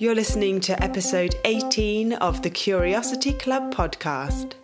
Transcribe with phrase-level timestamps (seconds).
[0.00, 4.54] You're listening to episode 18 of the Curiosity Club podcast.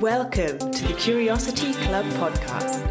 [0.00, 2.82] Welcome to the Curiosity Club podcast,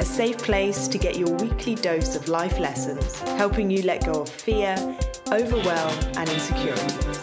[0.00, 4.22] a safe place to get your weekly dose of life lessons, helping you let go
[4.22, 4.74] of fear,
[5.30, 7.20] overwhelm, and insecurities.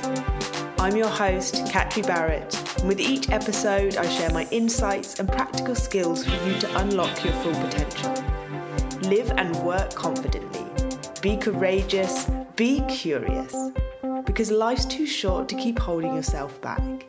[0.79, 5.75] I'm your host, Catri Barrett, and with each episode, I share my insights and practical
[5.75, 8.13] skills for you to unlock your full potential.
[9.01, 10.66] Live and work confidently.
[11.21, 13.55] Be courageous, be curious,
[14.25, 17.07] because life's too short to keep holding yourself back.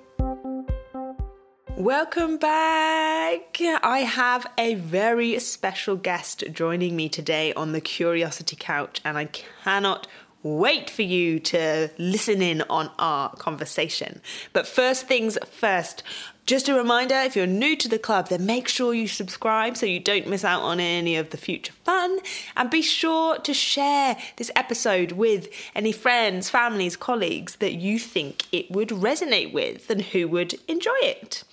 [1.77, 3.59] Welcome back.
[3.61, 9.27] I have a very special guest joining me today on the Curiosity Couch, and I
[9.27, 10.07] cannot
[10.43, 14.23] wait for you to listen in on our conversation.
[14.55, 16.03] But first things first,
[16.49, 19.85] just a reminder if you're new to the club, then make sure you subscribe so
[19.85, 22.21] you don't miss out on any of the future fun.
[22.57, 28.47] And be sure to share this episode with any friends, families, colleagues that you think
[28.51, 31.45] it would resonate with and who would enjoy it.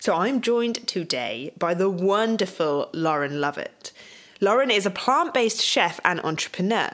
[0.00, 3.92] So I'm joined today by the wonderful Lauren Lovatt.
[4.40, 6.90] Lauren is a plant based chef and entrepreneur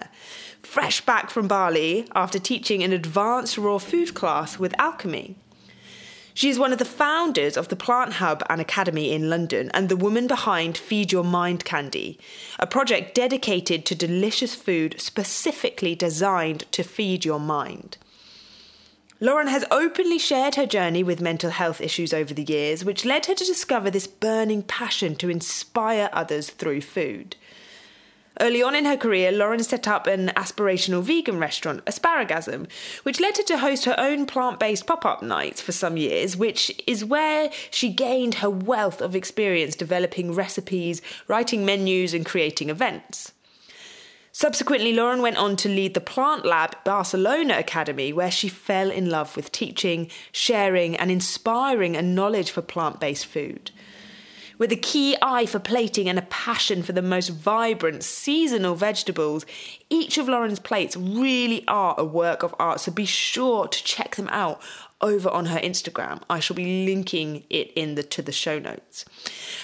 [0.61, 5.37] fresh back from Bali after teaching an advanced raw food class with Alchemy.
[6.39, 9.89] She is one of the founders of the Plant Hub and Academy in London and
[9.89, 12.17] the woman behind Feed Your Mind Candy,
[12.61, 17.99] a project dedicated to delicious food specifically designed to feed your mind.
[19.19, 23.27] Lauren has openly shared her journey with mental health issues over the years, which led
[23.27, 27.35] her to discover this burning passion to inspire others through food.
[28.41, 32.69] Early on in her career, Lauren set up an aspirational vegan restaurant, Asparagasm,
[33.03, 36.37] which led her to host her own plant based pop up nights for some years,
[36.37, 42.71] which is where she gained her wealth of experience developing recipes, writing menus, and creating
[42.71, 43.33] events.
[44.31, 49.11] Subsequently, Lauren went on to lead the Plant Lab Barcelona Academy, where she fell in
[49.11, 53.73] love with teaching, sharing, and inspiring a knowledge for plant based food.
[54.59, 59.47] With a key eye for plating and a passion for the most vibrant seasonal vegetables,
[59.89, 64.17] each of Lauren's plates really are a work of art, so be sure to check
[64.17, 64.61] them out
[65.01, 66.23] over on her Instagram.
[66.29, 69.05] I shall be linking it in the to the show notes.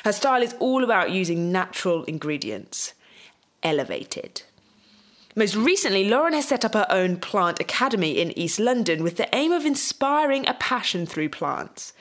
[0.05, 2.95] Her style is all about using natural ingredients,
[3.65, 4.43] elevated.
[5.37, 9.35] Most recently, Lauren has set up her own plant academy in East London with the
[9.35, 11.93] aim of inspiring a passion through plants.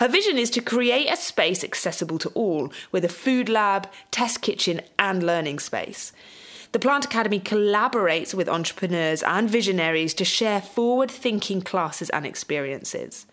[0.00, 4.42] Her vision is to create a space accessible to all, with a food lab, test
[4.42, 6.12] kitchen, and learning space.
[6.72, 13.24] The Plant Academy collaborates with entrepreneurs and visionaries to share forward thinking classes and experiences.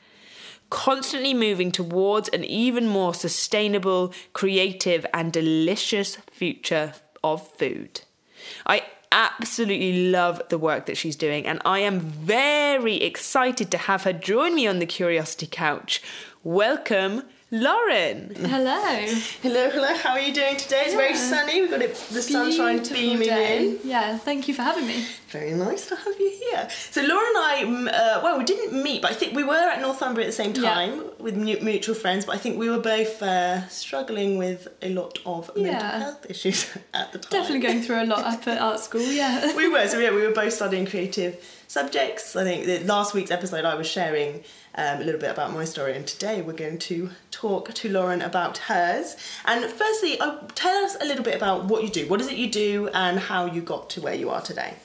[0.69, 8.01] Constantly moving towards an even more sustainable, creative, and delicious future of food.
[8.65, 14.03] I absolutely love the work that she's doing, and I am very excited to have
[14.03, 16.01] her join me on the Curiosity Couch.
[16.43, 18.35] Welcome, Lauren.
[18.35, 19.05] Hello.
[19.41, 19.95] Hello, hello.
[19.95, 20.81] How are you doing today?
[20.81, 20.97] It's yeah.
[20.97, 21.61] very sunny.
[21.61, 23.69] We've got it, the sunshine beaming day.
[23.69, 23.79] in.
[23.85, 25.05] Yeah, thank you for having me.
[25.29, 26.67] Very nice to have you here.
[26.91, 29.79] So Lauren and I, uh, well, we didn't meet, but I think we were at
[29.79, 31.03] Northumbria at the same time yeah.
[31.19, 32.25] with mutual friends.
[32.25, 35.71] But I think we were both uh, struggling with a lot of yeah.
[35.71, 37.31] mental health issues at the time.
[37.31, 39.09] Definitely going through a lot up at art school.
[39.09, 39.55] Yeah.
[39.55, 39.87] we were.
[39.87, 42.35] So yeah, we were both studying creative subjects.
[42.35, 44.43] I think last week's episode I was sharing
[44.77, 48.21] um, a little bit about my story, and today we're going to talk to Lauren
[48.21, 49.17] about hers.
[49.45, 52.07] And firstly, uh, tell us a little bit about what you do.
[52.07, 54.75] What is it you do, and how you got to where you are today?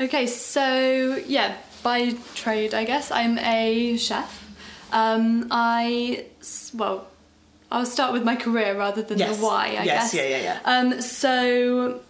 [0.00, 4.44] Okay, so yeah, by trade, I guess I'm a chef.
[4.92, 6.26] Um, I
[6.74, 7.08] well,
[7.70, 9.36] I'll start with my career rather than yes.
[9.36, 9.66] the why.
[9.66, 10.14] I yes, guess.
[10.14, 10.60] yeah, yeah, yeah.
[10.64, 12.00] Um, so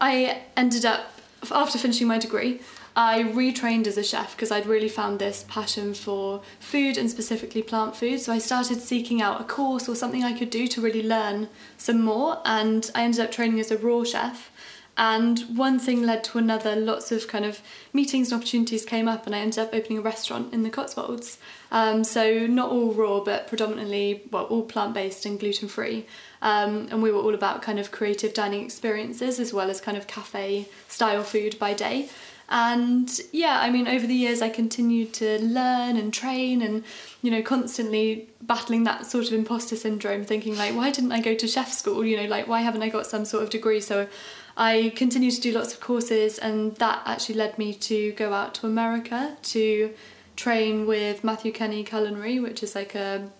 [0.00, 1.06] I ended up
[1.50, 2.60] after finishing my degree.
[2.96, 7.62] I retrained as a chef because I'd really found this passion for food and specifically
[7.62, 8.20] plant food.
[8.20, 11.48] So I started seeking out a course or something I could do to really learn
[11.76, 12.40] some more.
[12.44, 14.52] And I ended up training as a raw chef.
[14.96, 16.76] And one thing led to another.
[16.76, 17.60] Lots of kind of
[17.92, 21.38] meetings and opportunities came up, and I ended up opening a restaurant in the Cotswolds.
[21.72, 26.06] Um, so not all raw, but predominantly well, all plant based and gluten free.
[26.42, 29.96] Um, and we were all about kind of creative dining experiences as well as kind
[29.96, 32.08] of cafe style food by day.
[32.48, 36.84] And yeah, I mean, over the years, I continued to learn and train and,
[37.22, 41.34] you know, constantly battling that sort of imposter syndrome, thinking, like, why didn't I go
[41.34, 42.04] to chef school?
[42.04, 43.80] You know, like, why haven't I got some sort of degree?
[43.80, 44.08] So
[44.56, 48.54] I continued to do lots of courses, and that actually led me to go out
[48.56, 49.92] to America to
[50.36, 53.30] train with Matthew Kenney Culinary, which is like a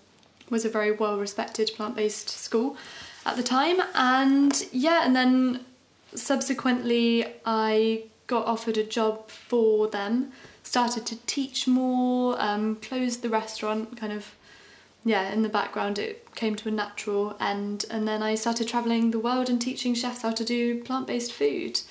[0.49, 2.77] was a very well respected plant based school
[3.25, 3.81] at the time.
[3.93, 5.65] And yeah, and then
[6.13, 10.31] subsequently I got offered a job for them,
[10.63, 14.33] started to teach more, um, closed the restaurant, kind of,
[15.03, 17.85] yeah, in the background it came to a natural end.
[17.89, 21.33] And then I started traveling the world and teaching chefs how to do plant based
[21.33, 21.81] food.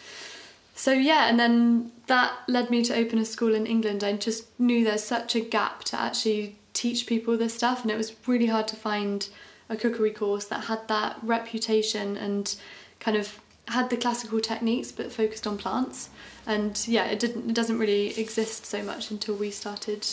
[0.75, 4.03] So, yeah, and then that led me to open a school in England.
[4.03, 7.97] I just knew there's such a gap to actually teach people this stuff, and it
[7.97, 9.29] was really hard to find
[9.69, 12.57] a cookery course that had that reputation and
[12.99, 16.11] kind of had the classical techniques but focused on plants
[16.47, 20.07] and yeah it didn't it doesn't really exist so much until we started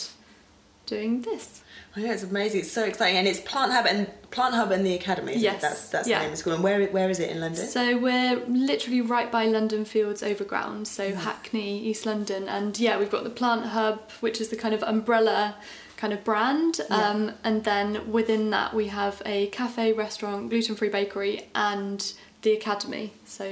[0.86, 1.62] doing this
[1.96, 2.60] oh, I know it's amazing.
[2.60, 5.36] It's so exciting, and it's Plant Hub and Plant Hub and the Academy.
[5.36, 5.60] Yes, it?
[5.60, 6.18] that's that's yeah.
[6.18, 6.54] the name of the school.
[6.54, 7.66] And where where is it in London?
[7.66, 11.14] so we're literally right by london fields overground so mm.
[11.14, 14.82] hackney east london and yeah we've got the plant hub which is the kind of
[14.82, 15.54] umbrella
[16.02, 16.96] kind of brand Yeah.
[17.10, 17.86] um, and then
[18.18, 21.34] within that we have a cafe restaurant gluten-free bakery
[21.70, 21.98] and
[22.44, 23.06] the academy
[23.36, 23.44] so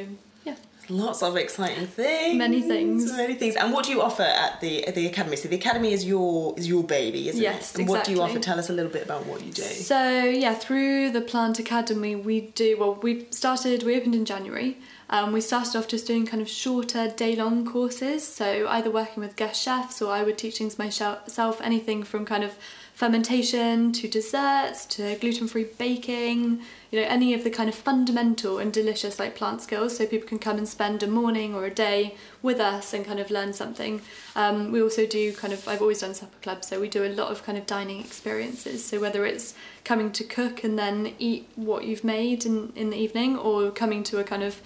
[0.48, 0.56] yeah
[1.04, 2.36] Lots of exciting things.
[2.46, 3.12] Many things.
[3.24, 3.54] Many things.
[3.60, 5.36] And what do you offer at the at the academy?
[5.42, 7.78] So the academy is your is your baby, isn't Yes, it?
[7.78, 8.40] And what do you offer?
[8.40, 9.62] Tell us a little bit about what you do.
[9.92, 10.02] So
[10.44, 12.94] yeah, through the Plant Academy, we do well.
[13.06, 13.84] We started.
[13.84, 14.70] We opened in January.
[15.12, 18.26] Um, we started off just doing kind of shorter day-long courses.
[18.26, 22.56] So either working with guest chefs, or I would teaching myself anything from kind of
[22.94, 26.60] fermentation to desserts to gluten-free baking.
[26.90, 30.28] You know, any of the kind of fundamental and delicious like plant skills, so people
[30.28, 33.52] can come and spend a morning or a day with us and kind of learn
[33.52, 34.02] something.
[34.36, 35.66] Um, we also do kind of.
[35.66, 38.84] I've always done supper clubs, so we do a lot of kind of dining experiences.
[38.84, 42.96] So whether it's coming to cook and then eat what you've made in, in the
[42.96, 44.60] evening or coming to a kind of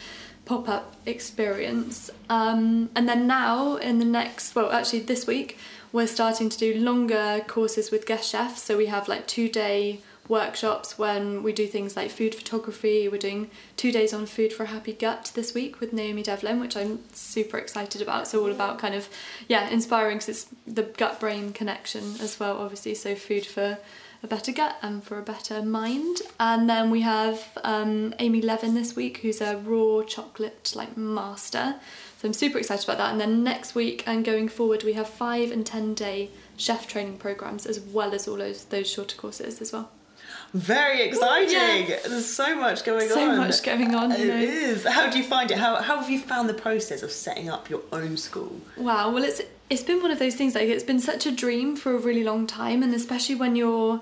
[0.44, 2.10] pop up experience.
[2.28, 5.58] Um, and then now, in the next, well, actually, this week,
[5.92, 8.62] we're starting to do longer courses with guest chefs.
[8.62, 13.08] So we have like two day workshops when we do things like food photography.
[13.08, 16.60] We're doing two days on food for a happy gut this week with Naomi Devlin,
[16.60, 18.26] which I'm super excited about.
[18.26, 19.08] So all about kind of
[19.48, 22.94] yeah, inspiring because it's the gut brain connection as well, obviously.
[22.94, 23.78] So food for
[24.24, 26.16] a better gut and for a better mind.
[26.40, 31.76] And then we have um, Amy Levin this week, who's a raw chocolate like master.
[32.18, 33.12] So I'm super excited about that.
[33.12, 37.18] And then next week and going forward, we have five and ten day chef training
[37.18, 39.90] programs as well as all those those shorter courses as well.
[40.54, 41.88] Very exciting.
[41.88, 41.98] yeah.
[42.08, 43.36] There's so much going So on.
[43.36, 44.40] So much going on, you It know.
[44.40, 44.86] is.
[44.86, 45.58] How do you find it?
[45.58, 48.60] How how have you found the process of setting up your own school?
[48.76, 51.74] Wow, well it's it's been one of those things like it's been such a dream
[51.76, 54.00] for a really long time and especially when you're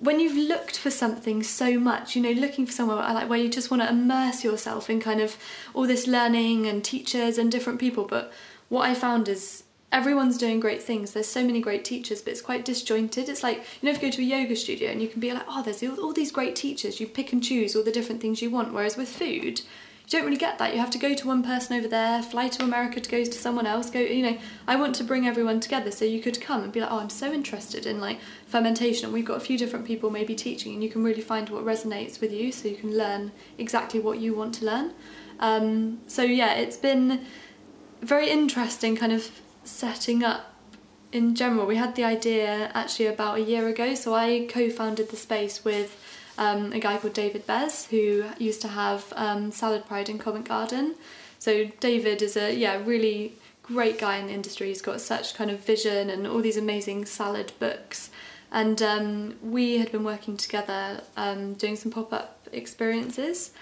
[0.00, 3.50] when you've looked for something so much, you know, looking for somewhere like where you
[3.50, 5.36] just want to immerse yourself in kind of
[5.74, 8.32] all this learning and teachers and different people, but
[8.70, 11.12] what I found is everyone's doing great things.
[11.12, 13.28] There's so many great teachers, but it's quite disjointed.
[13.28, 15.32] It's like you know, if you go to a yoga studio and you can be
[15.32, 16.98] like, oh, there's all, all these great teachers.
[16.98, 18.72] You pick and choose all the different things you want.
[18.72, 19.60] Whereas with food,
[20.10, 20.74] you don't really get that.
[20.74, 23.32] You have to go to one person over there, fly to America to go to
[23.32, 23.90] someone else.
[23.90, 26.80] Go, you know, I want to bring everyone together so you could come and be
[26.80, 29.04] like, oh, I'm so interested in like fermentation.
[29.04, 31.64] And we've got a few different people maybe teaching, and you can really find what
[31.64, 34.94] resonates with you, so you can learn exactly what you want to learn.
[35.38, 37.24] Um, so yeah, it's been
[38.02, 39.30] very interesting, kind of
[39.62, 40.54] setting up
[41.12, 41.66] in general.
[41.66, 45.96] We had the idea actually about a year ago, so I co-founded the space with
[46.40, 50.48] um, a guy called David Bez, who used to have um, Salad Pride in Covent
[50.48, 50.94] Garden.
[51.38, 54.68] So David is a yeah really great guy in the industry.
[54.68, 58.10] He's got such kind of vision and all these amazing salad books.
[58.50, 63.52] And um, we had been working together um, doing some pop up experiences.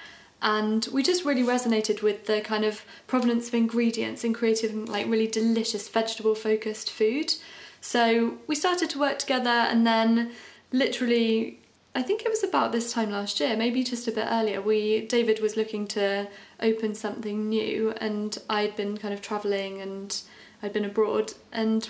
[0.41, 5.07] And we just really resonated with the kind of provenance of ingredients and creating like
[5.07, 7.35] really delicious vegetable focused food.
[7.81, 10.31] So we started to work together and then
[10.73, 11.58] literally
[11.95, 14.61] I think it was about this time last year, maybe just a bit earlier.
[14.61, 16.29] We David was looking to
[16.61, 20.21] open something new, and I'd been kind of traveling and
[20.63, 21.89] I'd been abroad, and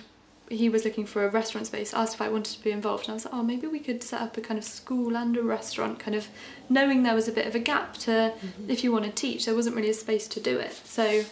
[0.51, 1.93] he was looking for a restaurant space.
[1.93, 4.03] Asked if I wanted to be involved, and I was like, oh, maybe we could
[4.03, 6.29] set up a kind of school and a restaurant, kind of
[6.71, 8.71] knowing there was a bit of a gap to mm-hmm.
[8.71, 9.45] if you want to teach.
[9.45, 11.25] There wasn't really a space to do it, so.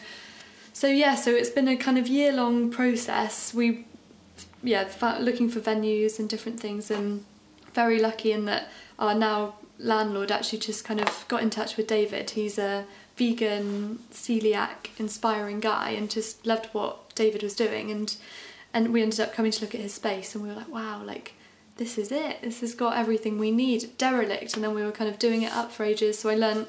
[0.73, 3.54] So yeah, so it's been a kind of year long process.
[3.54, 3.87] We,
[4.62, 4.87] yeah,
[5.20, 7.25] looking for venues and different things, and
[7.76, 8.68] very lucky in that
[8.99, 12.30] our now landlord actually just kind of got in touch with David.
[12.30, 17.92] He's a vegan, celiac, inspiring guy, and just loved what David was doing.
[17.92, 18.16] And
[18.75, 21.02] and we ended up coming to look at his space, and we were like, wow,
[21.04, 21.35] like
[21.76, 22.42] this is it.
[22.42, 23.97] This has got everything we need.
[23.99, 26.18] Derelict, and then we were kind of doing it up for ages.
[26.18, 26.68] So I learnt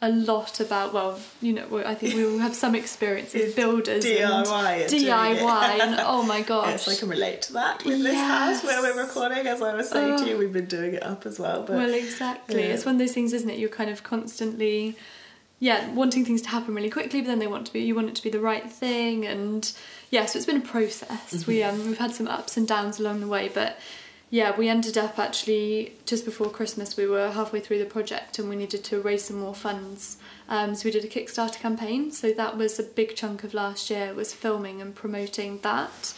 [0.00, 4.04] a lot about well, you know, I think we all have some experience as builders
[4.04, 5.08] DIY and and doing it.
[5.08, 8.80] DIY, and oh my gosh, Yes, I can relate to that with this house where
[8.80, 9.46] we're recording.
[9.46, 11.64] As I was saying to you, we've been doing it up as well.
[11.64, 12.62] But Well, exactly.
[12.62, 12.74] yeah.
[12.74, 13.58] It's one of those things, isn't it?
[13.58, 14.96] You're kind of constantly
[15.60, 18.08] yeah, wanting things to happen really quickly, but then they want to be you want
[18.08, 19.72] it to be the right thing, and
[20.10, 21.46] yeah, so it's been a process.
[21.46, 23.76] We um we've had some ups and downs along the way, but
[24.30, 26.96] yeah, we ended up actually just before Christmas.
[26.96, 30.18] We were halfway through the project, and we needed to raise some more funds.
[30.50, 32.10] Um, so we did a Kickstarter campaign.
[32.10, 36.14] So that was a big chunk of last year was filming and promoting that.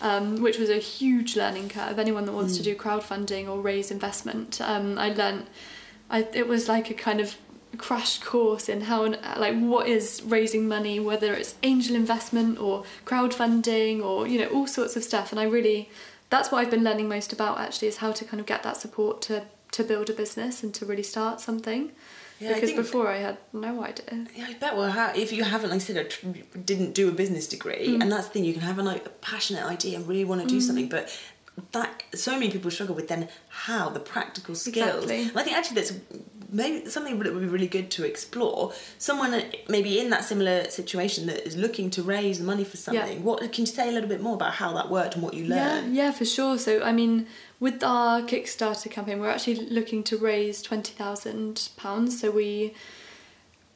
[0.00, 2.00] Um, which was a huge learning curve.
[2.00, 5.46] Anyone that wants to do crowdfunding or raise investment, um, I learned.
[6.10, 7.36] I, it was like a kind of
[7.78, 12.84] crash course in how and like what is raising money whether it's angel investment or
[13.06, 15.88] crowdfunding or you know all sorts of stuff and i really
[16.32, 18.76] that's what i've been learning most about actually is how to kind of get that
[18.84, 19.34] support to
[19.76, 21.82] to build a business and to really start something
[22.40, 23.36] Yeah, I because think- before i had
[23.66, 24.72] no idea Yeah, I bet.
[24.78, 26.26] Well, how, if you haven't, like I said, a tr-
[26.70, 28.00] didn't do a business degree, Mm.
[28.02, 30.40] and that's the thing, you can have a, like, a passionate idea and really want
[30.44, 31.04] to do something, but
[31.76, 31.90] that
[32.26, 33.22] so many people struggle with then
[33.66, 35.04] how the practical skills.
[35.04, 35.20] Exactly.
[35.28, 35.92] And I think actually that's
[36.52, 38.72] maybe something that would be really good to explore.
[38.98, 43.00] Someone maybe in that similar situation that is looking to raise money for Yeah.
[43.02, 43.24] something.
[43.24, 45.44] What can you say a little bit more about how that worked and what you
[45.44, 45.96] Yeah, learned?
[45.96, 46.58] yeah, for sure.
[46.58, 47.26] So, I mean,
[47.58, 52.20] with our Kickstarter campaign, we're actually looking to raise twenty thousand pounds.
[52.20, 52.74] So we,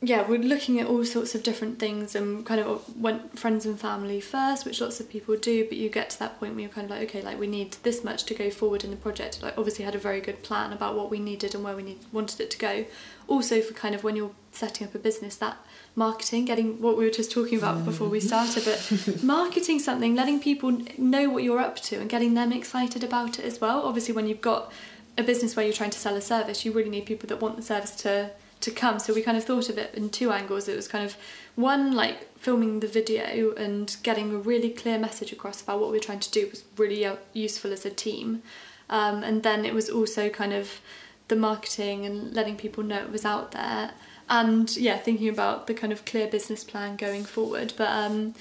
[0.06, 3.78] yeah, we're looking at all sorts of different things and kind of went friends and
[3.78, 5.64] family first, which lots of people do.
[5.64, 7.72] But you get to that point where you're kind of like, okay, like we need
[7.82, 9.42] this much to go forward in the project.
[9.42, 11.98] Like, obviously, had a very good plan about what we needed and where we need
[12.12, 12.84] wanted it to go.
[13.26, 15.56] Also, for kind of when you're setting up a business, that
[15.96, 20.38] marketing, getting what we were just talking about before we started, but marketing something, letting
[20.38, 23.82] people know what you're up to and getting them excited about it as well.
[23.82, 24.72] Obviously, when you've got
[25.18, 27.56] a business where you're trying to sell a service, you really need people that want
[27.56, 28.30] the service to
[28.66, 28.98] to come.
[28.98, 30.68] So we kind of thought of it in two angles.
[30.68, 31.16] It was kind of
[31.54, 35.96] one like filming the video and getting a really clear message across about what we
[35.96, 38.42] were trying to do was really uh, useful as a team,
[38.90, 40.80] um, and then it was also kind of
[41.28, 43.92] the marketing and letting people know it was out there
[44.28, 48.32] and yeah thinking about the kind of clear business plan going forward but um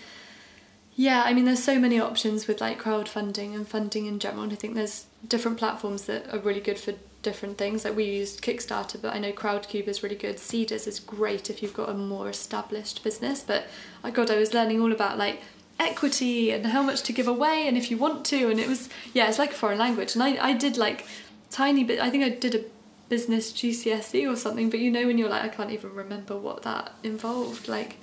[0.95, 4.51] yeah i mean there's so many options with like crowdfunding and funding in general and
[4.51, 6.93] i think there's different platforms that are really good for
[7.25, 10.99] different things like we used kickstarter but i know crowdcube is really good Seedrs is
[10.99, 13.65] great if you've got a more established business but
[14.03, 15.41] i god i was learning all about like
[15.79, 18.87] equity and how much to give away and if you want to and it was
[19.13, 21.05] yeah it's like a foreign language and i, I did like
[21.49, 22.63] tiny bit i think i did a
[23.09, 26.63] business GCSE or something, but you know when you're like, I can't even remember what
[26.63, 27.67] that involved.
[27.67, 27.97] Like,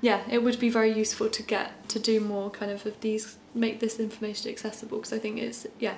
[0.00, 3.36] yeah, it would be very useful to get to do more kind of of these,
[3.54, 5.94] make this information accessible because I think it's yeah,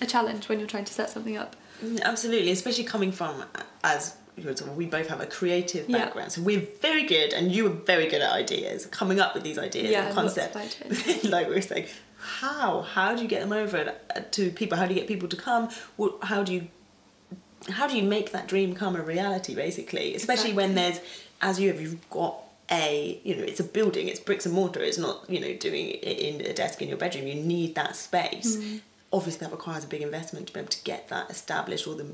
[0.00, 1.56] a challenge when you're trying to set something up.
[1.84, 3.44] Mm, Absolutely, especially coming from
[3.84, 5.98] as you know, sort of- we both have a creative Yeah.
[6.04, 9.42] background, so we're very good, and you are very good at ideas, coming up with
[9.44, 11.24] these ideas Yeah, and concepts.
[11.24, 11.86] like we were saying,
[12.18, 14.76] how how do you get them over uh, to people?
[14.76, 15.70] How do you get people to come?
[16.22, 16.68] How do you
[17.70, 19.54] how do you make that dream come a reality?
[19.54, 21.00] Basically, especially when there's
[21.40, 22.36] as you have you've got
[22.70, 25.88] a you know it's a building it's bricks and mortar it's not you know doing
[25.90, 28.80] it in a desk in your bedroom you need that space Mm.
[29.16, 32.06] Obviously that requires a big investment to be able to get that established all the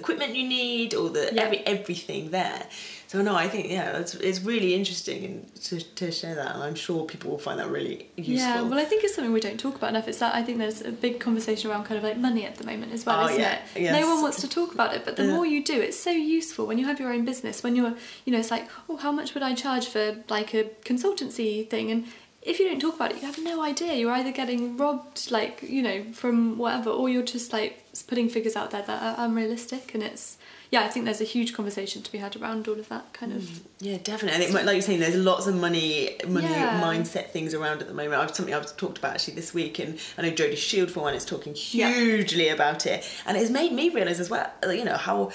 [0.00, 1.42] equipment you need all the Yeah.
[1.44, 2.62] every, everything there
[3.10, 6.62] so no i think yeah it's, it's really interesting and to, to share that and
[6.62, 9.40] i'm sure people will find that really useful Yeah, well, I think it's something we
[9.48, 10.06] don't talk about enough.
[10.10, 12.64] It's that I think there's a big conversation around kind of like money at the
[12.70, 13.80] moment as well, Oh, isn't yeah, it?
[13.84, 13.92] yes.
[14.00, 15.34] No one wants to talk about it, but the Yeah.
[15.36, 17.62] more you do, it's so useful when you have your own business.
[17.64, 20.04] When you're, you know, it's like, oh, how much would I charge for
[20.36, 21.90] like a consultancy thing?
[21.90, 22.00] And
[22.42, 23.94] if you don't talk about it, you have no idea.
[23.94, 28.56] You're either getting robbed, like you know, from whatever, or you're just like putting figures
[28.56, 29.92] out there that are unrealistic.
[29.94, 30.38] And it's,
[30.70, 33.32] yeah, I think there's a huge conversation to be had around all of that kind
[33.32, 33.42] of.
[33.42, 33.60] Mm.
[33.80, 34.46] Yeah, definitely.
[34.46, 36.80] Think, like you're saying, there's lots of money, money Yeah.
[36.80, 38.14] mindset things around at the moment.
[38.14, 41.14] I've something I've talked about actually this week, and I know Jodie Shield for one
[41.14, 41.92] is talking Yeah.
[41.92, 45.30] hugely about it, and it's made me realise as well, you know how.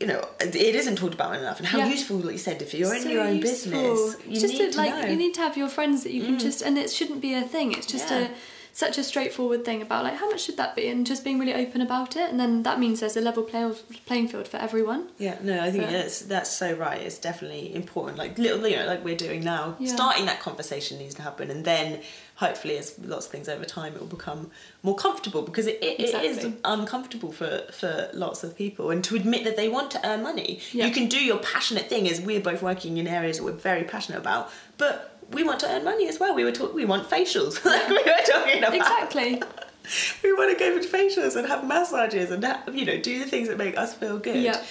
[0.00, 1.88] You know, it isn't talked about enough, and how Yeah.
[1.88, 3.72] useful, like you said, if you're in your own useful.
[3.72, 5.02] business, you It's just need to like know.
[5.02, 5.10] Mm.
[5.10, 7.42] you need to have your friends that you can just and it shouldn't be a
[7.42, 7.72] thing.
[7.72, 8.18] It's just Yeah.
[8.18, 8.28] a
[8.72, 11.54] such a straightforward thing about like how much should that be and just being really
[11.54, 13.68] open about it and then that means there's a level play
[14.06, 15.08] playing field for everyone.
[15.18, 17.00] Yeah, no, I think But- that's that's so right.
[17.02, 18.18] It's definitely important.
[18.18, 19.74] Like little, you know, like we're doing now.
[19.80, 19.92] Yeah.
[19.96, 21.98] Starting that conversation needs to happen, and then
[22.38, 24.50] hopefully, as lots of things over time, it will become
[24.82, 29.16] more comfortable because it, it, it is uncomfortable for for lots of people, and to
[29.16, 30.60] admit that they want to earn money.
[30.72, 30.86] Yeah.
[30.86, 33.84] You can do your passionate thing, as we're both working in areas that we're very
[33.84, 35.14] passionate about, but.
[35.30, 36.34] We want to earn money as well.
[36.34, 38.74] We were talk- we want facials, like we were talking about.
[38.74, 39.42] Exactly.
[40.24, 43.26] we want to go for facials and have massages and have, you know do the
[43.26, 44.42] things that make us feel good.
[44.42, 44.64] Yeah.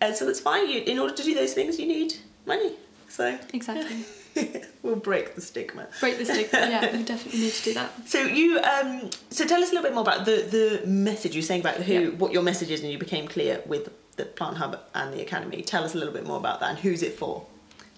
[0.00, 0.68] And so it's fine.
[0.68, 2.14] You, in order to do those things, you need
[2.46, 2.72] money.
[3.08, 4.04] So Exactly.
[4.82, 5.86] we'll break the stigma.
[6.00, 6.58] Break the stigma.
[6.60, 8.08] Yeah, we definitely need to do that.
[8.08, 10.36] So you, um, so tell us a little bit more about the
[10.82, 12.08] the message you're saying about who, Yeah.
[12.10, 15.62] what your message is, and you became clear with the Plant Hub and the Academy.
[15.62, 17.46] Tell us a little bit more about that and who's it for.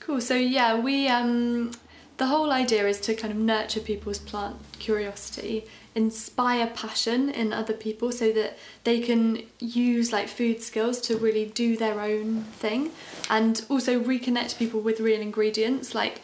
[0.01, 0.21] Cool.
[0.21, 1.73] So yeah, we um,
[2.19, 5.65] the whole idea is to kind of nurture people's plant curiosity,
[5.95, 11.47] inspire passion in other people, so that they can use like food skills to really
[11.47, 12.91] do their own thing,
[13.31, 15.95] and also reconnect people with real ingredients.
[15.95, 16.21] Like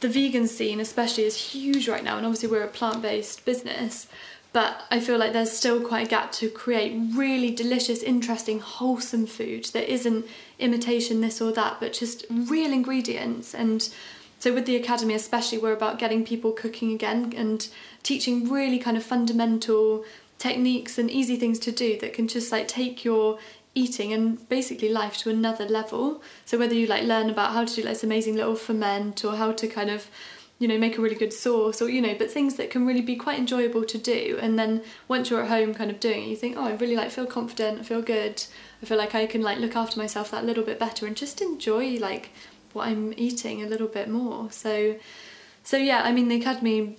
[0.00, 4.06] the vegan scene, especially, is huge right now, and obviously we're a plant-based business.
[4.52, 9.26] But I feel like there's still quite a gap to create really delicious, interesting, wholesome
[9.26, 10.26] food that isn't
[10.58, 13.54] imitation this or that, but just real ingredients.
[13.54, 13.88] And
[14.40, 17.68] so with the academy, especially, we're about getting people cooking again and
[18.02, 20.02] teaching really kind of fundamental
[20.38, 23.38] techniques and easy things to do that can just like take your
[23.74, 26.22] eating and basically life to another level.
[26.46, 29.36] So whether you like learn about how to do like this amazing little ferment or
[29.36, 30.10] how to kind of
[30.58, 33.00] you know make a really good sauce or you know but things that can really
[33.00, 36.28] be quite enjoyable to do and then once you're at home kind of doing it
[36.28, 38.44] you think oh I really like feel confident I feel good
[38.82, 41.40] I feel like I can like look after myself that little bit better and just
[41.40, 42.28] enjoy like
[42.72, 44.50] what I'm eating a little bit more.
[44.50, 44.96] So
[45.62, 46.96] so yeah I mean the academy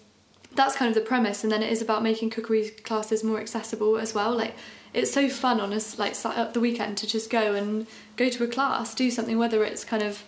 [0.53, 3.97] that's kind of the premise and then it is about making cookery classes more accessible
[3.97, 4.35] as well.
[4.35, 4.55] Like
[4.93, 7.87] it's so fun on us like uh, the weekend to just go and
[8.17, 10.23] go to a class do something whether it's kind of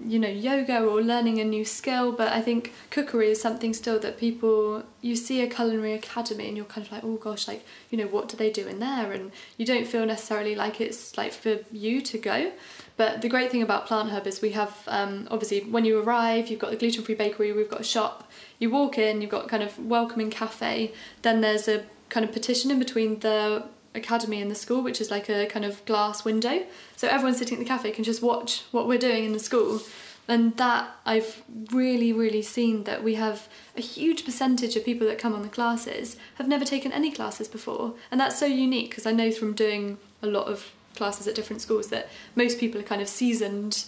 [0.00, 3.98] you know yoga or learning a new skill but i think cookery is something still
[3.98, 7.64] that people you see a culinary academy and you're kind of like oh gosh like
[7.94, 9.12] you know what do they do in there?
[9.12, 12.52] And you don't feel necessarily like it's like for you to go.
[12.96, 16.48] But the great thing about plant hub is we have um, obviously when you arrive
[16.48, 18.30] you've got the gluten-free bakery we've got a shop.
[18.58, 20.92] You walk in you've got kind of welcoming cafe.
[21.22, 25.10] Then there's a kind of petition in between the academy in the school, which is
[25.10, 26.64] like a kind of glass window.
[26.96, 29.80] So everyone sitting at the cafe can just watch what we're doing in the school.
[30.26, 35.18] And that I've really, really seen that we have a huge percentage of people that
[35.18, 37.94] come on the classes have never taken any classes before.
[38.10, 41.60] And that's so unique because I know from doing a lot of classes at different
[41.60, 43.84] schools that most people are kind of seasoned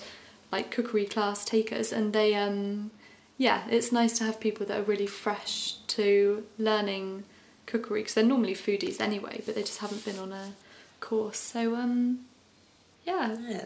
[0.52, 2.90] like cookery class takers and they um
[3.38, 7.24] yeah, it's nice to have people that are really fresh to learning
[7.66, 10.52] cookery because they're normally foodies anyway, but they just haven't been on a
[11.00, 11.38] course.
[11.38, 12.20] So um,
[13.04, 13.36] yeah.
[13.40, 13.64] Yeah,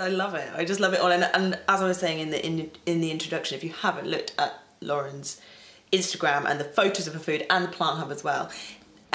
[0.00, 0.48] I love it.
[0.54, 1.10] I just love it all.
[1.10, 4.06] And, and as I was saying in the in, in the introduction, if you haven't
[4.06, 5.40] looked at Lauren's
[5.92, 8.50] Instagram and the photos of her food and the plant hub as well,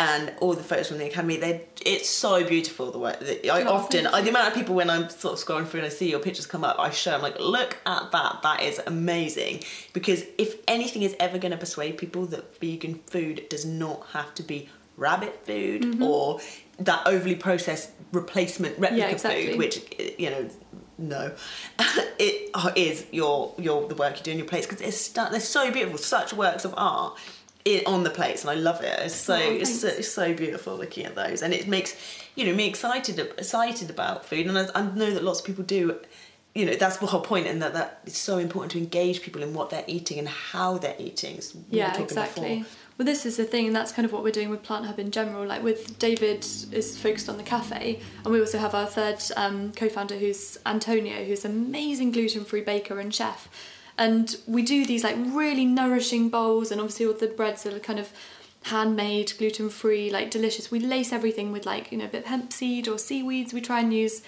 [0.01, 3.63] and all the photos from the academy they it's so beautiful the way that I
[3.63, 6.09] often I, the amount of people when I'm sort of scrolling through and I see
[6.09, 10.23] your pictures come up I show I'm like look at that that is amazing because
[10.39, 14.43] if anything is ever going to persuade people that vegan food does not have to
[14.43, 16.03] be rabbit food mm-hmm.
[16.03, 16.39] or
[16.79, 19.49] that overly processed replacement replica yeah, exactly.
[19.49, 20.49] food which you know
[20.97, 21.31] no
[22.19, 22.73] it oh,
[23.11, 26.33] your your the work you do in your plates because it's they're so beautiful such
[26.33, 27.19] works of art
[27.65, 28.99] it, on the plates, and I love it.
[28.99, 31.95] It's so, oh, it's so it's so beautiful looking at those, and it makes
[32.35, 35.63] you know me excited excited about food, and I, I know that lots of people
[35.63, 35.99] do.
[36.53, 39.41] You know that's the whole point, and that that it's so important to engage people
[39.43, 41.39] in what they're eating and how they're eating.
[41.69, 42.65] Yeah, exactly.
[42.97, 44.99] Well, this is the thing, and that's kind of what we're doing with Plant Hub
[44.99, 45.45] in general.
[45.45, 49.71] Like with David is focused on the cafe, and we also have our third um,
[49.71, 53.47] co-founder, who's Antonio, who's an amazing gluten-free baker and chef
[53.97, 57.99] and we do these like really nourishing bowls and obviously all the breads are kind
[57.99, 58.11] of
[58.63, 60.71] handmade gluten free like delicious.
[60.71, 63.53] We lace everything with like you know a bit of hemp seed or seaweeds.
[63.53, 64.21] We try and use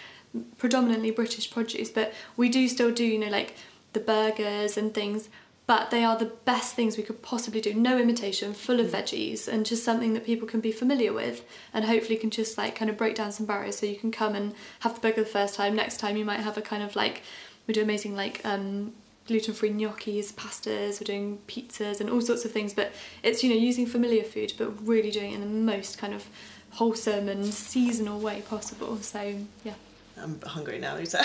[0.57, 3.53] predominantly british produce but we do still do you know like
[3.93, 5.29] the burgers and things.
[5.65, 7.73] But they are the best things we could possibly do.
[7.73, 11.85] No imitation full of veggies and just something that people can be familiar with and
[11.85, 13.77] hopefully can just like kind of break down some barriers.
[13.77, 15.73] So you can come and have the burger the first time.
[15.73, 17.21] Next time you might have a kind of like
[17.65, 18.91] we do amazing like um
[19.27, 22.91] gluten-free gnocchis, pastas, we're doing pizzas and all sorts of things, but
[23.23, 26.27] it's, you know, using familiar food, but really doing it in the most kind of
[26.71, 28.97] wholesome and seasonal way possible.
[28.97, 29.73] So, yeah.
[30.15, 30.95] I'm hungry now.
[30.95, 31.23] Lisa.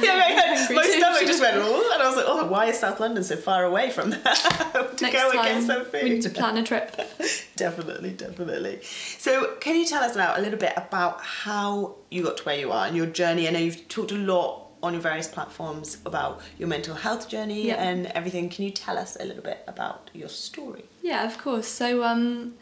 [0.00, 3.00] yeah, my, my stomach just went, oh, and I was like, oh, why is South
[3.00, 4.22] London so far away from that
[4.96, 6.04] to Next go and get some food?
[6.04, 6.96] We need to plan a trip.
[7.56, 8.80] definitely, definitely.
[8.82, 12.58] So, can you tell us now a little bit about how you got to where
[12.58, 13.48] you are and your journey?
[13.48, 17.68] I know you've talked a lot on your various platforms about your mental health journey
[17.68, 17.82] yeah.
[17.82, 18.48] and everything.
[18.48, 20.84] Can you tell us a little bit about your story?
[21.02, 21.66] Yeah, of course.
[21.66, 22.54] So, um,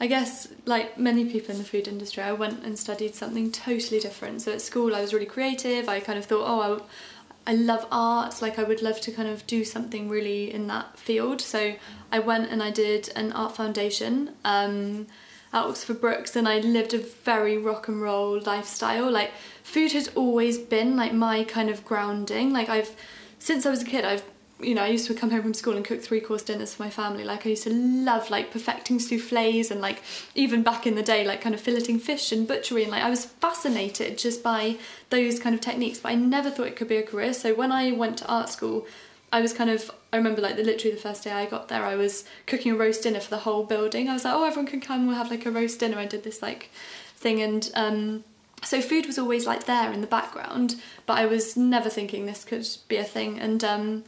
[0.00, 4.00] I guess, like many people in the food industry, I went and studied something totally
[4.00, 4.42] different.
[4.42, 5.88] So, at school, I was really creative.
[5.88, 6.84] I kind of thought, oh,
[7.46, 8.42] I, I love art.
[8.42, 11.40] Like, I would love to kind of do something really in that field.
[11.40, 11.74] So,
[12.10, 14.34] I went and I did an art foundation.
[14.44, 15.06] Um,
[15.52, 19.10] at Oxford Brookes and I lived a very rock and roll lifestyle.
[19.10, 19.32] Like
[19.62, 22.52] food has always been like my kind of grounding.
[22.52, 22.94] Like I've
[23.38, 24.22] since I was a kid I've
[24.62, 26.82] you know, I used to come home from school and cook three course dinners for
[26.82, 27.24] my family.
[27.24, 30.02] Like I used to love like perfecting souffles and like
[30.34, 33.10] even back in the day, like kind of filleting fish and butchery and like I
[33.10, 34.76] was fascinated just by
[35.08, 36.00] those kind of techniques.
[36.00, 37.32] But I never thought it could be a career.
[37.32, 38.86] So when I went to art school,
[39.32, 41.84] I was kind of I remember like the literally the first day I got there,
[41.84, 44.08] I was cooking a roast dinner for the whole building.
[44.08, 45.06] I was like, oh, everyone can come.
[45.06, 45.98] We'll have like a roast dinner.
[45.98, 46.70] I did this like
[47.16, 47.70] thing and.
[47.74, 48.24] um
[48.62, 52.44] so food was always like there in the background but i was never thinking this
[52.44, 54.04] could be a thing and um,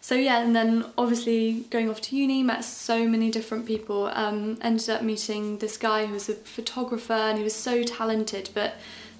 [0.00, 4.58] so yeah and then obviously going off to uni met so many different people um,
[4.60, 8.74] ended up meeting this guy who was a photographer and he was so talented but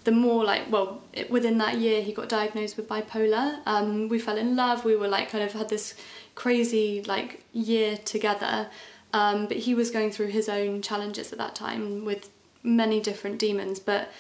[0.04, 3.60] the more like well it, within that year he got diagnosed with bipolar.
[3.66, 4.84] Um, we fell in love.
[4.84, 5.94] We were like kind of had this
[6.34, 8.68] crazy like year together.
[9.12, 12.30] Um, but he was going through his own challenges at that time with
[12.62, 13.78] many different demons.
[13.78, 14.10] But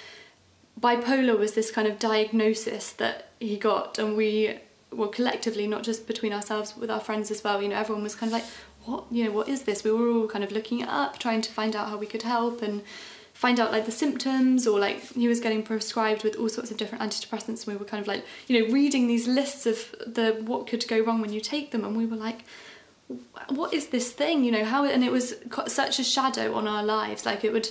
[0.80, 4.58] bipolar was this kind of diagnosis that he got and we
[4.90, 8.14] well collectively not just between ourselves with our friends as well you know everyone was
[8.14, 8.44] kind of like
[8.84, 9.04] what?
[9.10, 9.82] You know what is this?
[9.82, 12.22] We were all kind of looking it up trying to find out how we could
[12.22, 12.82] help and
[13.34, 16.76] find out like the symptoms or like he was getting prescribed with all sorts of
[16.78, 20.32] different antidepressants and we were kind of like you know reading these lists of the
[20.46, 22.44] what could go wrong when you take them and we were like
[23.50, 24.44] what is this thing?
[24.44, 25.34] You know how and it was
[25.66, 27.26] such a shadow on our lives.
[27.26, 27.68] Like it would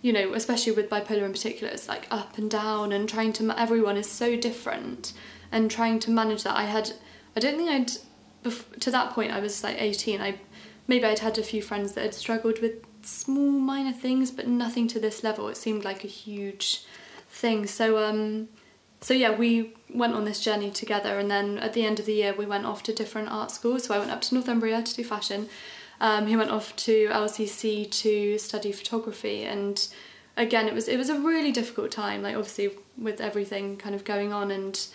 [0.00, 3.60] you know especially with bipolar in particular it's like up and down and trying to
[3.60, 5.12] everyone is so different
[5.52, 6.56] and trying to manage that.
[6.56, 6.92] I had,
[7.36, 10.38] I don't think I'd, to that point I was like 18, I,
[10.86, 14.88] maybe I'd had a few friends that had struggled with small minor things, but nothing
[14.88, 15.48] to this level.
[15.48, 16.84] It seemed like a huge
[17.28, 17.66] thing.
[17.66, 18.48] So, um,
[19.00, 22.14] so yeah, we went on this journey together, and then at the end of the
[22.14, 23.84] year, we went off to different art schools.
[23.84, 25.48] So I went up to Northumbria to do fashion.
[26.00, 29.86] Um, he went off to LCC to study photography, and
[30.36, 32.22] again, it was it was a really difficult time.
[32.22, 34.86] Like obviously with everything kind of going on, and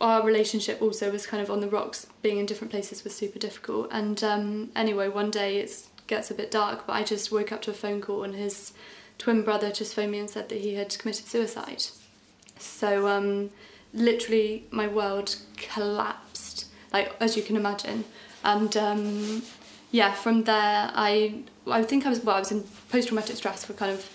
[0.00, 2.06] our relationship also was kind of on the rocks.
[2.22, 3.88] Being in different places was super difficult.
[3.92, 7.62] And um, anyway, one day it gets a bit dark, but I just woke up
[7.62, 8.72] to a phone call and his
[9.18, 11.84] twin brother just phoned me and said that he had committed suicide.
[12.58, 13.50] So um,
[13.92, 18.04] literally, my world collapsed, like as you can imagine.
[18.44, 19.42] And um,
[19.90, 23.64] yeah, from there, I I think I was well, I was in post traumatic stress
[23.64, 24.08] for kind of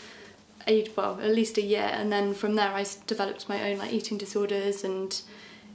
[0.67, 3.93] eight, well, at least a year, and then from there, I developed my own like
[3.93, 5.21] eating disorders and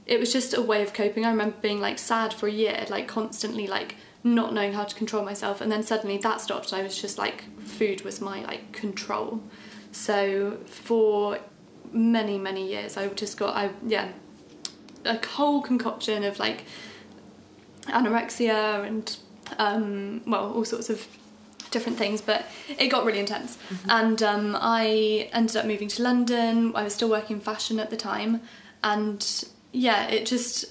[0.05, 1.25] it was just a way of coping.
[1.25, 3.95] I remember being like sad for a year, like constantly like
[4.35, 7.43] not knowing how to control myself and then suddenly that stopped I was just like
[7.59, 9.41] food was my like control.
[9.91, 11.39] So for
[11.91, 14.11] many many years I just got I yeah
[15.05, 16.65] a whole concoction of like
[17.83, 19.17] anorexia and
[19.57, 21.07] um, well all sorts of
[21.71, 22.45] different things but
[22.77, 23.89] it got really intense mm-hmm.
[23.89, 27.97] and um, I ended up moving to London I was still working fashion at the
[27.97, 28.41] time
[28.83, 30.65] and yeah, it just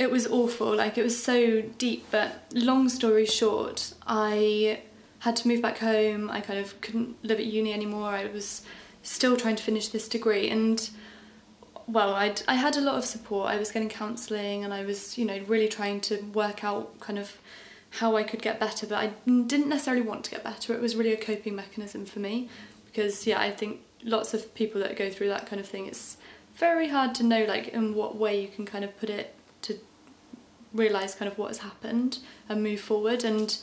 [0.00, 0.74] it was awful.
[0.74, 2.06] Like it was so deep.
[2.10, 4.80] But long story short, I
[5.20, 6.30] had to move back home.
[6.30, 8.08] I kind of couldn't live at uni anymore.
[8.08, 8.62] I was
[9.02, 10.90] still trying to finish this degree and
[11.86, 15.16] well i I had a lot of support I was getting counselling and I was
[15.16, 17.38] you know really trying to work out kind of
[18.00, 20.96] how I could get better but I didn't necessarily want to get better it was
[20.96, 22.50] really a coping mechanism for me
[22.84, 26.18] because yeah I think lots of people that go through that kind of thing it's
[26.56, 29.34] very hard to know like in what way you can kind of put it
[30.72, 33.24] realize kind of what has happened and move forward.
[33.24, 33.56] And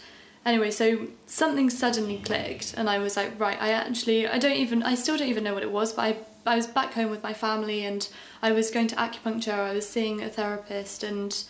[0.47, 4.81] anyway so something suddenly clicked and I was like right I actually I don't even
[4.81, 7.21] I still don't even know what it was but I I was back home with
[7.21, 8.07] my family and
[8.41, 9.53] I was going to acupuncture.
[9.53, 11.43] I was seeing a therapist and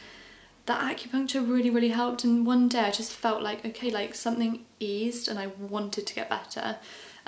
[0.66, 2.24] that acupuncture really really helped.
[2.24, 6.16] And one day I just felt like okay like something eased and I wanted to
[6.16, 6.78] get better.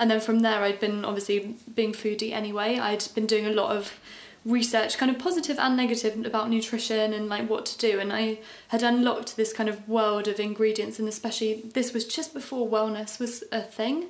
[0.00, 2.78] And then from there, I'd been obviously being foodie anyway.
[2.78, 4.00] I'd been doing a lot of
[4.44, 8.00] research, kind of positive and negative, about nutrition and like what to do.
[8.00, 12.32] And I had unlocked this kind of world of ingredients, and especially this was just
[12.32, 14.06] before wellness was a thing.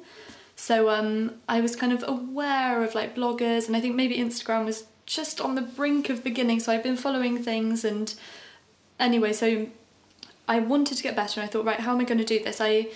[0.57, 4.67] So um, I was kind of aware of like bloggers, and I think maybe Instagram
[4.67, 6.61] was just on the brink of beginning.
[6.61, 8.15] So I've been following things, and
[8.99, 9.67] anyway, so
[10.47, 11.41] I wanted to get better.
[11.41, 12.61] And I thought, right, how am I going to do this?
[12.61, 12.89] I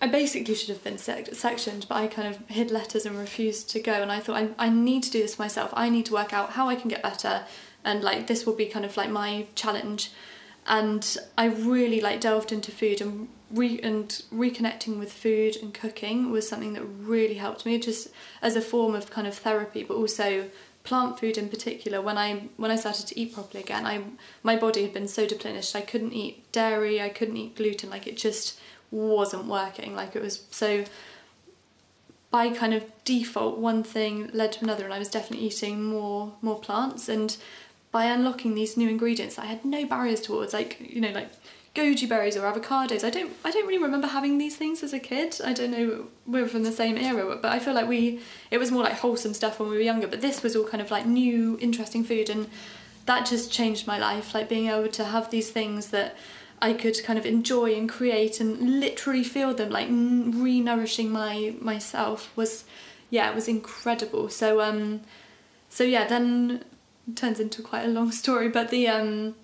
[0.00, 3.68] I basically should have been sec- sectioned, but I kind of hid letters and refused
[3.70, 3.92] to go.
[3.92, 5.70] And I thought, I, I need to do this myself.
[5.74, 7.44] I need to work out how I can get better.
[7.84, 10.10] And like, this will be kind of like my challenge.
[10.66, 16.30] And I really like delved into food and re- and reconnecting with food and cooking
[16.30, 18.08] was something that really helped me just
[18.42, 20.50] as a form of kind of therapy, but also
[20.84, 24.04] plant food in particular when I when I started to eat properly again I
[24.42, 28.06] my body had been so depleted I couldn't eat dairy I couldn't eat gluten like
[28.06, 28.58] it just
[28.90, 29.94] wasn't working.
[29.94, 30.84] Like it was so
[32.30, 36.34] by kind of default one thing led to another and I was definitely eating more
[36.42, 37.34] more plants and
[37.90, 41.30] by unlocking these new ingredients I had no barriers towards, like you know, like
[41.74, 43.04] goji berries or avocados.
[43.04, 45.40] I don't I don't really remember having these things as a kid.
[45.44, 48.20] I don't know we're from the same era, but I feel like we
[48.50, 50.06] it was more like wholesome stuff when we were younger.
[50.06, 52.48] But this was all kind of like new, interesting food, and
[53.06, 54.34] that just changed my life.
[54.34, 56.16] Like being able to have these things that
[56.60, 62.30] I could kind of enjoy and create and literally feel them like re-nourishing my myself
[62.36, 62.64] was
[63.10, 64.28] yeah it was incredible.
[64.28, 65.00] So um
[65.68, 66.64] so yeah then
[67.14, 69.34] turns into quite a long story, but the um,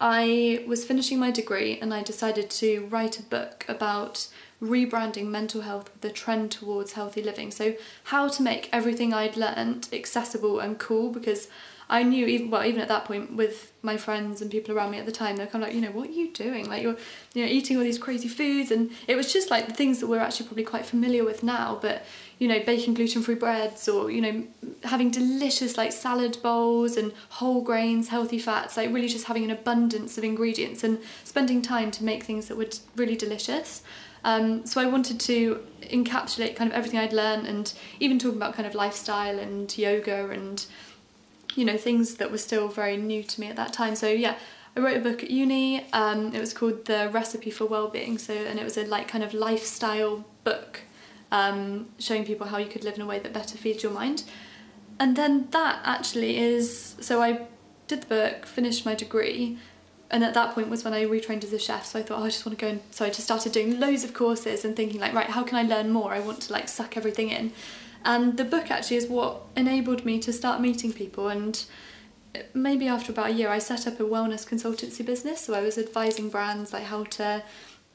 [0.00, 4.28] I was finishing my degree and I decided to write a book about
[4.62, 7.50] rebranding mental health with a trend towards healthy living.
[7.50, 11.48] So how to make everything I'd learned accessible and cool because
[11.90, 14.98] I knew even well even at that point with my friends and people around me
[14.98, 16.68] at the time they're kind of like you know what are you doing?
[16.68, 16.96] Like you're
[17.34, 18.70] you know eating all these crazy foods.
[18.70, 21.78] And it was just like the things that we're actually probably quite familiar with now
[21.82, 22.04] but
[22.38, 24.44] you know baking gluten-free breads or you know
[24.84, 29.50] having delicious like salad bowls and whole grains healthy fats like really just having an
[29.50, 33.82] abundance of ingredients and spending time to make things that were really delicious.
[34.24, 38.54] Um, so I wanted to encapsulate kind of everything I'd learned and even talking about
[38.54, 40.64] kind of lifestyle and yoga and
[41.54, 43.96] you know things that were still very new to me at that time.
[43.96, 44.36] So yeah
[44.76, 48.32] I wrote a book at uni um, it was called the recipe for well-being so
[48.34, 50.80] and it was a like kind of lifestyle book
[51.32, 54.24] um, showing people how you could live in a way that better feeds your mind.
[54.98, 57.46] And then that actually is so I
[57.88, 59.58] did the book finished my degree
[60.12, 62.24] and at that point was when I retrained as a chef so I thought oh,
[62.24, 64.76] I just want to go and so I just started doing loads of courses and
[64.76, 66.12] thinking like right how can I learn more?
[66.12, 67.52] I want to like suck everything in
[68.04, 71.28] and the book actually is what enabled me to start meeting people.
[71.28, 71.62] And
[72.54, 75.42] maybe after about a year, I set up a wellness consultancy business.
[75.42, 77.42] So I was advising brands like how to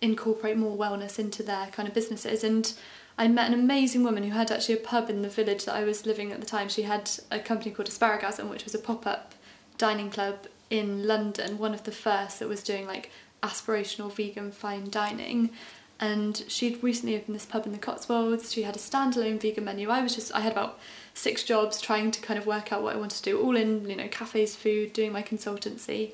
[0.01, 2.43] incorporate more wellness into their kind of businesses.
[2.43, 2.71] And
[3.17, 5.83] I met an amazing woman who had actually a pub in the village that I
[5.83, 6.69] was living at the time.
[6.69, 9.33] She had a company called Asparagasm, which was a pop up
[9.77, 13.11] dining club in London, one of the first that was doing like
[13.43, 15.51] aspirational vegan fine dining
[15.99, 18.51] and she'd recently opened this pub in the Cotswolds.
[18.51, 19.89] She had a standalone vegan menu.
[19.89, 20.79] I was just I had about
[21.13, 23.89] six jobs trying to kind of work out what I wanted to do, all in
[23.89, 26.11] you know cafes, food, doing my consultancy.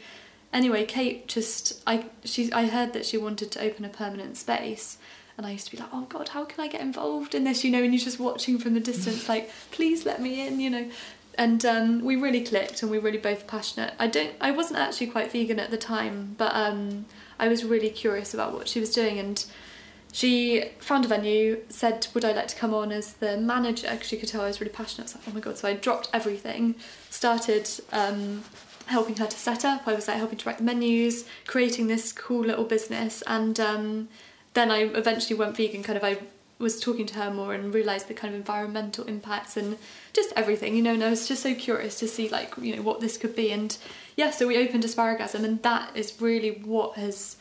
[0.53, 4.97] Anyway, Kate just I she I heard that she wanted to open a permanent space.
[5.37, 7.63] And I used to be like, oh God, how can I get involved in this?
[7.63, 10.69] You know, and you're just watching from the distance, like, please let me in, you
[10.69, 10.89] know.
[11.35, 13.93] And um, we really clicked, and we were really both passionate.
[13.97, 17.05] I don't, I wasn't actually quite vegan at the time, but um,
[17.39, 19.43] I was really curious about what she was doing, and
[20.11, 23.89] she found a venue, said, Would I like to come on as the manager?
[23.91, 25.03] Because she could tell I was really passionate.
[25.03, 25.57] I was like, Oh my God.
[25.57, 26.75] So I dropped everything,
[27.09, 28.43] started um,
[28.87, 29.87] helping her to set up.
[29.87, 33.23] I was like helping to write the menus, creating this cool little business.
[33.25, 34.09] And um,
[34.53, 36.03] then I eventually went vegan, kind of.
[36.03, 36.17] I
[36.59, 39.77] was talking to her more and realised the kind of environmental impacts and
[40.13, 42.83] just everything, you know, and I was just so curious to see like, you know,
[42.83, 43.51] what this could be.
[43.51, 43.75] And
[44.15, 47.37] yeah, so we opened Asparagasm and that is really what has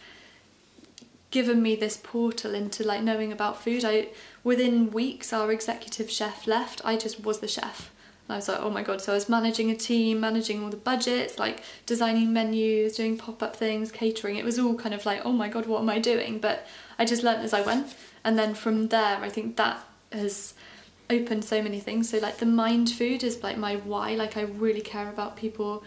[1.31, 3.85] given me this portal into like knowing about food.
[3.85, 4.09] I
[4.43, 6.81] within weeks our executive chef left.
[6.85, 7.91] I just was the chef.
[8.27, 10.71] And I was like, oh my god, so I was managing a team, managing all
[10.71, 14.37] the budgets, like designing menus, doing pop-up things, catering.
[14.37, 16.39] It was all kind of like, oh my god, what am I doing?
[16.39, 16.67] But
[16.99, 17.95] I just learned as I went.
[18.25, 20.55] And then from there, I think that has
[21.09, 22.09] opened so many things.
[22.11, 24.15] So like the mind food is like my why.
[24.15, 25.83] Like I really care about people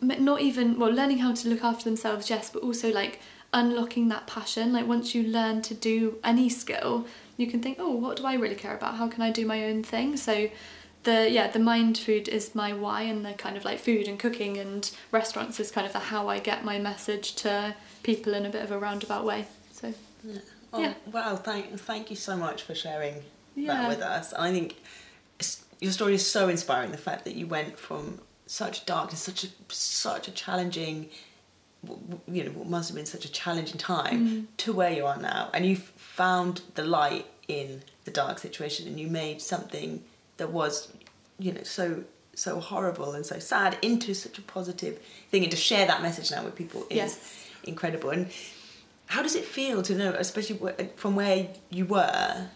[0.00, 3.18] not even well learning how to look after themselves yes but also like
[3.52, 4.72] unlocking that passion.
[4.72, 8.34] Like once you learn to do any skill, you can think, oh, what do I
[8.34, 8.96] really care about?
[8.96, 10.16] How can I do my own thing?
[10.16, 10.50] So
[11.02, 14.18] the yeah, the mind food is my why and the kind of like food and
[14.18, 18.44] cooking and restaurants is kind of the how I get my message to people in
[18.44, 19.46] a bit of a roundabout way.
[19.72, 20.38] So yeah.
[20.72, 20.94] Oh, yeah.
[21.10, 23.22] Well, thank thank you so much for sharing
[23.56, 23.74] yeah.
[23.74, 24.32] that with us.
[24.34, 24.76] I think
[25.80, 26.92] your story is so inspiring.
[26.92, 31.08] The fact that you went from such darkness, such a such a challenging
[32.26, 34.46] you know what must have been such a challenging time mm.
[34.58, 39.00] to where you are now and you found the light in the dark situation and
[39.00, 40.02] you made something
[40.36, 40.92] that was
[41.38, 44.98] you know so so horrible and so sad into such a positive
[45.30, 47.46] thing and to share that message now with people is yes.
[47.64, 48.30] incredible and
[49.06, 50.58] how does it feel to know especially
[50.96, 52.48] from where you were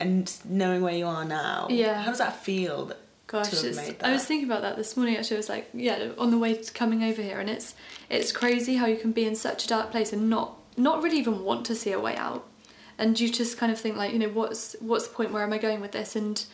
[0.00, 2.92] and knowing where you are now yeah how does that feel
[3.30, 3.62] Gosh,
[4.02, 5.16] I was thinking about that this morning.
[5.16, 7.76] Actually, I was like, yeah, on the way to coming over here, and it's
[8.08, 11.18] it's crazy how you can be in such a dark place and not not really
[11.18, 12.44] even want to see a way out,
[12.98, 15.30] and you just kind of think like, you know, what's what's the point?
[15.30, 16.16] Where am I going with this?
[16.16, 16.44] And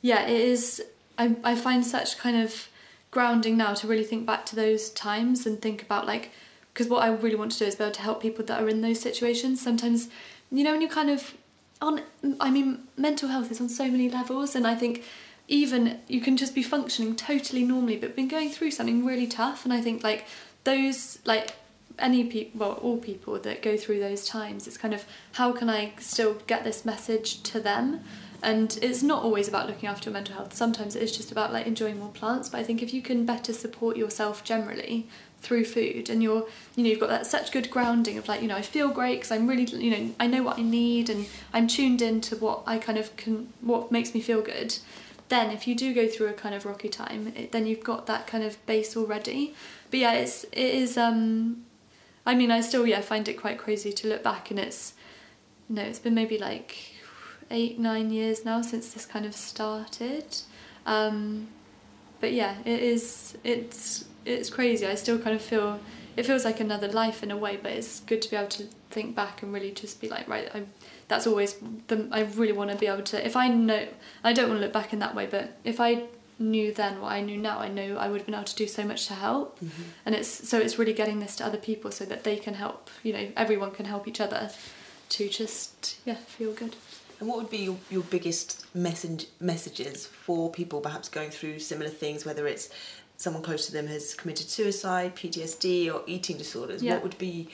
[0.00, 0.82] yeah, it is.
[1.18, 2.68] I I find such kind of
[3.10, 6.30] grounding now to really think back to those times and think about like
[6.72, 8.68] because what I really want to do is be able to help people that are
[8.70, 9.60] in those situations.
[9.60, 10.08] Sometimes,
[10.50, 11.34] you know, when you kind of
[11.82, 12.00] on,
[12.40, 15.04] I mean, mental health is on so many levels, and I think
[15.48, 19.64] even you can just be functioning totally normally but been going through something really tough
[19.64, 20.24] and i think like
[20.64, 21.54] those like
[21.98, 25.70] any people well all people that go through those times it's kind of how can
[25.70, 28.00] i still get this message to them?
[28.42, 30.54] And it's not always about looking after your mental health.
[30.54, 33.24] Sometimes it is just about like enjoying more plants but i think if you can
[33.24, 35.08] better support yourself generally
[35.40, 38.48] through food and you're you know you've got that such good grounding of like you
[38.48, 41.26] know I feel great because I'm really you know I know what I need and
[41.52, 44.76] I'm tuned into what I kind of can what makes me feel good
[45.28, 48.06] then if you do go through a kind of rocky time it, then you've got
[48.06, 49.54] that kind of base already.
[49.90, 51.64] But yeah it's it is um
[52.24, 54.94] I mean I still yeah find it quite crazy to look back and it's
[55.68, 56.76] you know it's been maybe like
[57.50, 60.36] eight nine years now since this kind of started.
[60.84, 61.48] Um
[62.20, 64.86] but yeah it is it's it's crazy.
[64.86, 65.80] I still kind of feel
[66.16, 68.64] it feels like another life in a way but it's good to be able to
[68.90, 70.62] think back and really just be like right I
[71.08, 71.54] that's always
[71.88, 73.86] the I really want to be able to if I know
[74.24, 76.04] I don't want to look back in that way but if I
[76.38, 78.66] knew then what I knew now I know I would have been able to do
[78.66, 79.82] so much to help Mm-hmm.
[80.04, 82.90] and it's so it's really getting this to other people so that they can help
[83.02, 84.50] you know everyone can help each other
[85.10, 86.76] to just yeah feel good
[87.18, 91.88] And what would be your, your biggest message, messages for people perhaps going through similar
[91.88, 92.68] things, whether it's
[93.16, 96.82] someone close to them has committed suicide, PTSD, or eating disorders?
[96.82, 96.92] Yeah.
[96.94, 97.48] What would be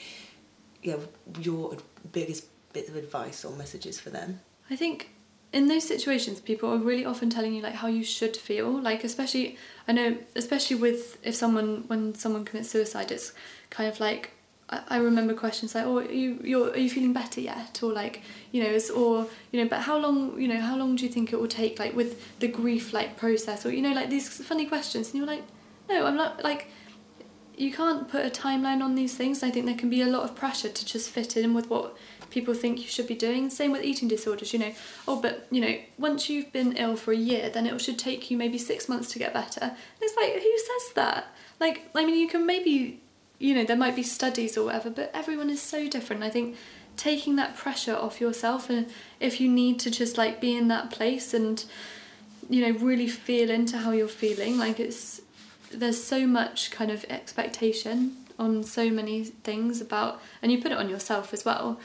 [0.81, 0.99] you know,
[1.39, 1.77] your
[2.11, 4.41] biggest bit of advice or messages for them?
[4.69, 5.11] I think
[5.53, 8.81] in those situations, people are really often telling you like how you should feel.
[8.81, 9.57] Like especially,
[9.87, 13.33] I know, especially with if someone when someone commits suicide, it's
[13.69, 14.31] kind of like
[14.69, 17.93] I, I remember questions like, "Oh, are you you're, are you feeling better yet?" Or
[17.93, 21.05] like, you know, it's, or you know, but how long you know how long do
[21.05, 24.09] you think it will take like with the grief like process or you know like
[24.09, 25.43] these funny questions and you're like,
[25.87, 26.67] no, I'm not like
[27.55, 29.43] you can't put a timeline on these things.
[29.43, 31.95] I think there can be a lot of pressure to just fit in with what
[32.33, 33.49] people think you should be doing.
[33.49, 34.73] Same with eating disorders, you know.
[35.07, 38.31] Oh, but you know, once you've been ill for a year, then it should take
[38.31, 39.61] you maybe six months to get better.
[39.61, 41.27] And it's like, who says that?
[41.59, 43.01] Like, I mean, you can maybe,
[43.39, 46.23] you know, there might be studies or whatever, but everyone is so different.
[46.23, 46.57] I think
[46.97, 48.87] taking that pressure off yourself, and
[49.19, 51.63] if you need to just like be in that place and,
[52.49, 55.21] you know, really feel into how you're feeling, like it's
[55.71, 60.77] there's so much kind of expectation on so many things about and you put it
[60.77, 61.79] on yourself as well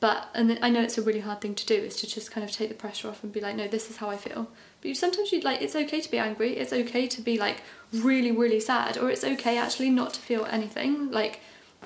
[0.00, 2.44] but and I know it's a really hard thing to do is to just kind
[2.44, 4.48] of take the pressure off and be like no this is how I feel.
[4.80, 6.56] But you sometimes you like it's okay to be angry.
[6.56, 8.96] It's okay to be like really really sad.
[8.96, 11.10] Or it's okay actually not to feel anything.
[11.10, 11.40] Like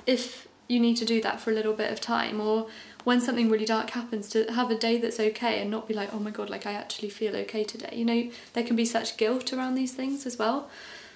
[0.05, 2.39] if you need to do that for a little bit of time.
[2.39, 2.67] Or
[3.03, 6.13] when something really dark happens to have a day that's okay and not be like
[6.13, 7.95] oh my god like I actually feel okay today.
[7.95, 10.69] You know there can be such guilt around these things as well.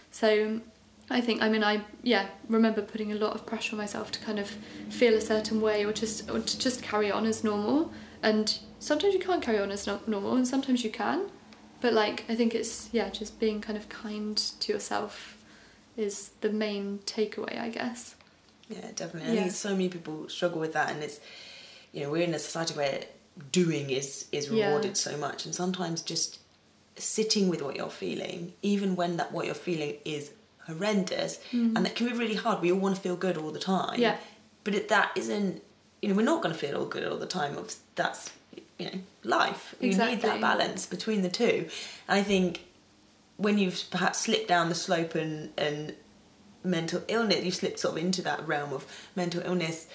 [0.10, 0.62] So
[1.10, 4.20] I think I mean I yeah remember putting a lot of pressure on myself to
[4.20, 4.50] kind of
[4.89, 7.91] feel a certain way or just or to just carry on as normal
[8.22, 11.30] and sometimes you can't carry on as no- normal and sometimes you can
[11.82, 15.38] but like I think it's yeah just being kind of kind to yourself
[15.96, 18.15] is the main takeaway I guess
[18.70, 19.32] Yeah, definitely.
[19.32, 19.41] I Yeah.
[19.43, 21.20] think so many people struggle with that, and it's
[21.93, 23.00] you know we're in a society where
[23.54, 24.65] doing is is Yeah.
[24.67, 26.39] rewarded so much, and sometimes just
[26.98, 30.32] sitting with what you're feeling, even when that what you're feeling is
[30.67, 31.75] horrendous, mm-hmm.
[31.75, 32.62] and that can be really hard.
[32.62, 33.99] We all want to feel good all the time.
[33.99, 34.17] Yeah.
[34.63, 35.63] but it, that isn't.
[36.01, 37.58] You know, we're not going to feel all good all the time.
[37.58, 38.30] Of that's
[38.77, 39.73] you know life.
[39.80, 41.67] You need that balance between the two,
[42.08, 42.62] and I think
[43.38, 45.95] when you've perhaps slipped down the slope and and
[46.63, 49.88] mental illness, you slipped sort of into that realm of mental illness.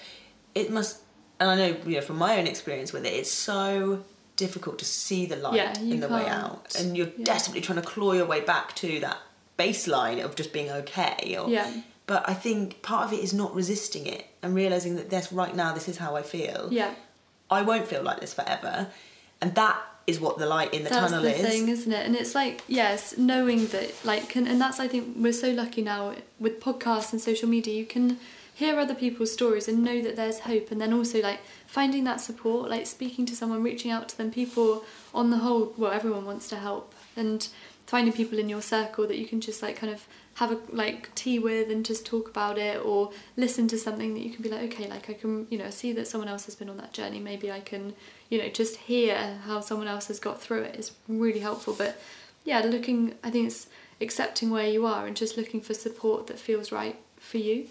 [0.55, 0.99] It must,
[1.39, 4.03] and I know you know from my own experience with it, it's so
[4.35, 6.43] difficult to see the light Yeah, in the way can't.
[6.43, 7.25] out, and you're Yeah.
[7.25, 9.19] desperately trying to claw your way back to that
[9.57, 11.35] baseline of just being okay.
[11.39, 11.71] Or, Yeah.
[12.05, 15.55] But I think part of it is not resisting it and realizing that this right
[15.55, 16.67] now, this is how I feel.
[16.71, 16.93] yeah
[17.49, 18.87] I won't feel like this forever,
[19.41, 21.41] and that is what the light in the that's tunnel the is.
[21.47, 25.15] thing isn't it and it's like yes knowing that like can, and that's i think
[25.17, 28.17] we're so lucky now with podcasts and social media you can
[28.53, 32.19] hear other people's stories and know that there's hope and then also like finding that
[32.19, 36.25] support like speaking to someone reaching out to them people on the whole well everyone
[36.25, 37.47] wants to help and
[37.93, 40.07] finding people in your circle that you can just like kind of
[40.41, 44.21] have a like tea with and just talk about it or listen to something that
[44.25, 46.55] you can be like okay like I can you know see that someone else has
[46.55, 47.19] been on that journey.
[47.19, 47.93] Maybe I can
[48.31, 50.75] you know just hear how someone else has got through it.
[50.75, 51.75] Is really helpful.
[51.77, 52.01] But
[52.43, 53.67] yeah looking I think it's
[54.01, 57.67] accepting where you are and just looking for support that feels right for you.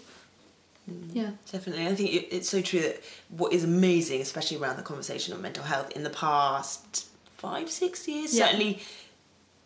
[0.89, 1.17] Mm-hmm.
[1.17, 1.31] Yeah.
[1.51, 1.85] Definitely.
[1.87, 3.03] I think it's so true that
[3.41, 8.07] what is amazing, especially around the conversation of mental health in the past five, six
[8.07, 8.45] years, Yeah.
[8.45, 8.81] certainly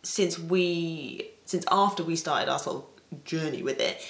[0.08, 2.76] since we, since after we started our sort
[3.12, 4.04] of journey with it,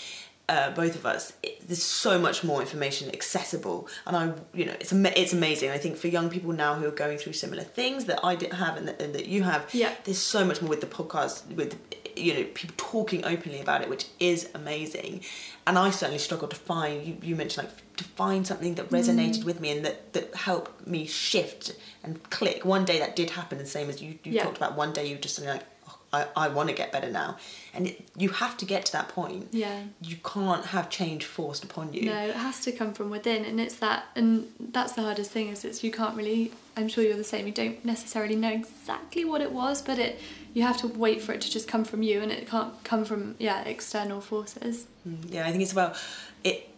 [0.48, 4.72] uh, both of us, it, there's so much more information accessible, and I, you know,
[4.80, 5.68] it's it's amazing.
[5.70, 8.54] I think for young people now who are going through similar things that I didn't
[8.54, 9.92] have and that, and that you have, Yeah.
[10.04, 11.76] there's so much more with the podcast, with
[12.16, 15.20] you know people talking openly about it, which is amazing.
[15.66, 17.06] And I certainly struggled to find.
[17.06, 20.86] You, you mentioned like to find something that resonated with me and that that helped
[20.86, 22.64] me shift and click.
[22.64, 24.44] One day that did happen, the same as you, you Yeah.
[24.44, 24.76] talked about.
[24.76, 25.66] One day you just something like.
[26.12, 27.36] "Oh, I, I want to get better now
[27.74, 29.82] and it, you have to get to that point Yeah.
[30.00, 32.06] you can't have change forced upon you.
[32.06, 35.48] No, it has to come from within, and it's that, and that's the hardest thing
[35.48, 36.52] is it's you can't really.
[36.76, 37.46] I'm sure you're the same.
[37.46, 40.20] You don't necessarily know exactly what it was, but it
[40.54, 43.04] you have to wait for it to just come from you, and it can't come
[43.04, 44.86] from yeah external forces.
[45.06, 45.96] Mm, Yeah, I think it's about
[46.44, 46.70] it.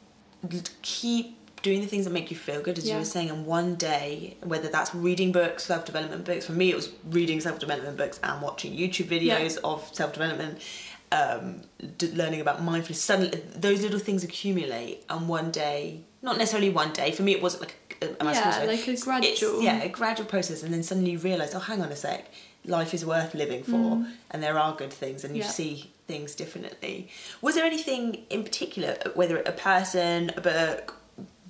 [0.83, 3.74] Keep doing the things that make you feel good, as you were saying, and one
[3.74, 6.46] day, whether that's reading books, self development books.
[6.46, 10.61] For me, it was reading self development books and watching YouTube videos of self development.
[11.12, 11.62] Um,
[11.98, 13.02] d- learning about mindfulness.
[13.02, 17.11] Suddenly, those little things accumulate, and one day, not necessarily one day.
[17.11, 19.61] For me, it wasn't like a, a Yeah, like a It's- gradual.
[19.61, 22.30] yeah, a gradual process, and then suddenly you realise, oh, hang on a sec,
[22.64, 25.46] life is worth living for, and there are good things, and you Mm.
[25.46, 25.50] Yeah.
[25.50, 27.08] see things differently.
[27.42, 30.99] Was there anything in particular, whether a person, a book,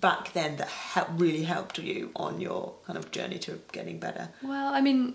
[0.00, 4.30] back then that helped, really helped you on your kind of journey to getting better?
[4.42, 5.14] Well, I mean,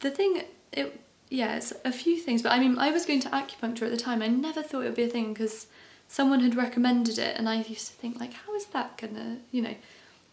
[0.00, 0.42] the thing,
[0.72, 1.00] it
[1.30, 3.96] yeah, it's a few things, but I mean, I was going to acupuncture at the
[3.96, 4.22] time.
[4.22, 5.66] I never thought it would be a thing because
[6.06, 9.62] someone had recommended it, and I used to think like, how is that gonna, you
[9.62, 9.74] know?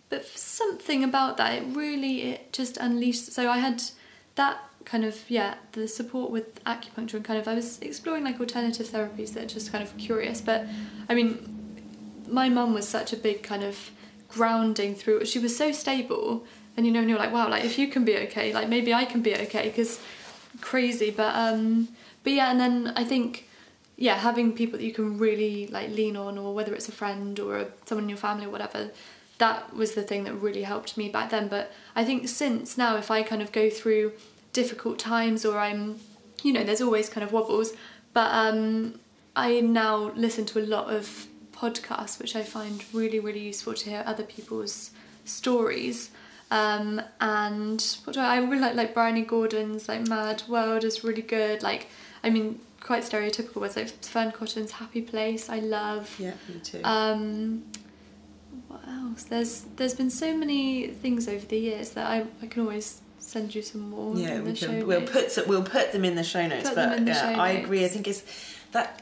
[0.10, 3.32] But something about that, it really, it just unleashed.
[3.32, 3.82] So I had
[4.36, 8.40] that kind of yeah, the support with acupuncture and kind of I was exploring like
[8.40, 10.42] alternative therapies that are just kind of curious.
[10.42, 10.68] But
[11.08, 11.61] I mean,
[12.32, 13.92] my mum was such a big kind of
[14.30, 16.46] grounding through she was so stable.
[16.78, 18.94] And you know and you're like wow like if you can be okay like maybe
[18.94, 20.00] i can be okay because
[20.62, 21.12] crazy.
[21.12, 21.90] But um
[22.24, 23.48] but yeah and then i think
[23.98, 27.40] yeah having people that you can really like lean on or whether it's a friend
[27.40, 28.90] or someone in your family or whatever
[29.42, 31.48] that was the thing that really helped me back then.
[31.48, 34.14] But i think since now if i kind of go through
[34.54, 36.00] difficult times or i'm
[36.44, 37.74] you know there's always kind of wobbles.
[38.14, 39.00] But um
[39.36, 41.28] i now listen to a lot of
[41.62, 44.92] podcasts which i find really really useful to hear other people's
[45.26, 46.10] stories
[46.54, 51.02] um, and what do I, I really like like Bryony Gordon's like Mad World is
[51.02, 51.88] really good like
[52.26, 56.82] I mean quite stereotypical was like Fearne Cotton's Happy Place I love Yeah, me too.
[56.84, 57.64] um,
[58.68, 62.64] what else there's there's been so many things over the years that I, I can
[62.64, 65.36] always send you some more yeah, in we the show can, we'll notes.
[65.36, 66.68] put we'll put them in the show notes.
[66.70, 67.86] Put but them in the yeah, I agree.
[67.86, 68.24] I think it's
[68.74, 69.01] that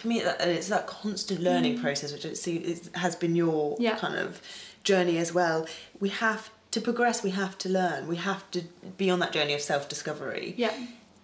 [0.00, 0.20] for me.
[0.20, 1.82] that- It's that constant learning Mm.
[1.82, 3.96] process, which I see has been your Yeah.
[3.96, 4.40] kind of
[4.84, 5.66] journey as well.
[6.00, 7.22] We have to progress.
[7.22, 8.06] We have to learn.
[8.08, 8.62] We have to
[8.96, 10.54] be on that journey of self discovery.
[10.56, 10.72] yeah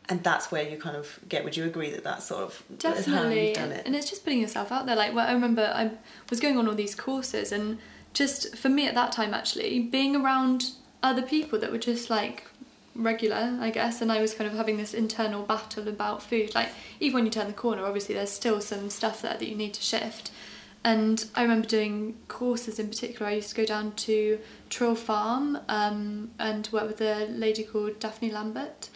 [0.09, 1.43] And that's where you kind of get.
[1.45, 3.83] Would you agree that that's sort of Definitely, you've done it?
[3.87, 4.95] and it's just putting yourself out there.
[4.95, 5.91] Like, well, I remember I
[6.31, 7.79] was going on all these courses, and
[8.15, 10.71] just for me at that time, actually, being around
[11.03, 12.45] other people that were just like
[12.97, 16.55] regular, I guess, and I was kind of having this internal battle about food.
[16.55, 16.71] Like,
[17.01, 19.75] even when you turn the corner, obviously, there's still some stuff there that you need
[19.75, 20.31] to shift.
[20.85, 23.27] And I remember doing courses in particular.
[23.27, 24.39] I used to go down to
[24.71, 28.89] Trill Farm um, and work with a lady called Daphne Lambert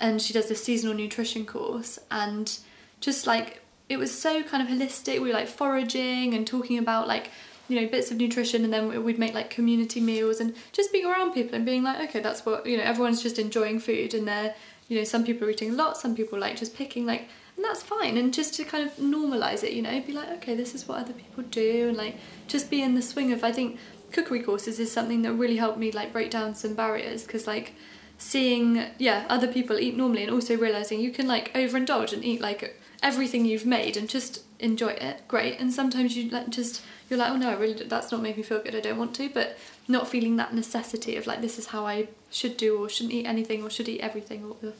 [0.00, 2.58] and she does this seasonal nutrition course and
[3.00, 7.06] just like it was so kind of holistic we were like foraging and talking about
[7.06, 7.30] like
[7.68, 11.06] you know bits of nutrition and then we'd make like community meals and just being
[11.06, 14.28] around people and being like okay that's what you know everyone's just enjoying food and
[14.28, 14.54] they're
[14.88, 17.64] you know some people are eating a lot some people like just picking like and
[17.64, 18.18] that's fine.
[18.18, 20.98] And just to kind of normalize it you know be like okay this is what
[20.98, 22.16] other people do and like
[22.48, 23.78] just be in the swing of i think
[24.12, 27.74] cookery courses is something that really helped me like break down some barriers because like
[28.18, 32.40] seeing yeah other people eat normally and also realizing you can like overindulge and eat
[32.40, 35.60] like everything you've made and just enjoy it great.
[35.60, 38.42] And sometimes you like just you're like oh no I really that's not making me
[38.42, 41.66] feel good I don't want to but not feeling that necessity of like this is
[41.66, 44.72] how I should do or shouldn't eat anything or should eat everything or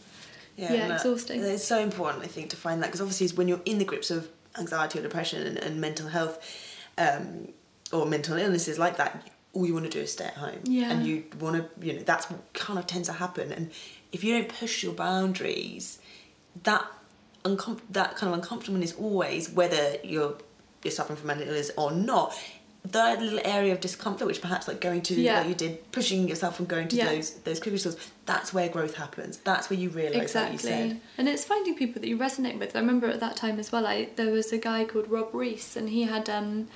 [0.57, 1.43] yeah, that- exhausting.
[1.43, 4.11] It's so important, I think, to find that because obviously, when you're in the grips
[4.11, 6.39] of anxiety or depression and, and mental health
[6.97, 7.49] um,
[7.93, 10.61] or mental illnesses like that, all you want to do is stay at home.
[10.65, 10.91] Yeah.
[10.91, 13.53] And you want to, you know, that's what kind of tends to happen.
[13.53, 13.71] And
[14.13, 15.99] if you don't push your boundaries,
[16.63, 16.87] that
[17.45, 20.37] uncom- that kind of uncomfortableness always, whether you're
[20.85, 22.39] you're suffering from mental illness or not.
[22.91, 25.39] That little area of discomfort, which perhaps like going to Yeah.
[25.39, 27.07] like you did, pushing yourself from going to Yeah.
[27.15, 29.39] those those cookery courses, that's where growth happens.
[29.39, 31.01] That's where you realise what you said.
[31.17, 32.77] And it's finding people that you resonate with.
[32.77, 35.77] I remember at that time as well, I there was a guy called Rob Reese
[35.77, 36.69] and he had um,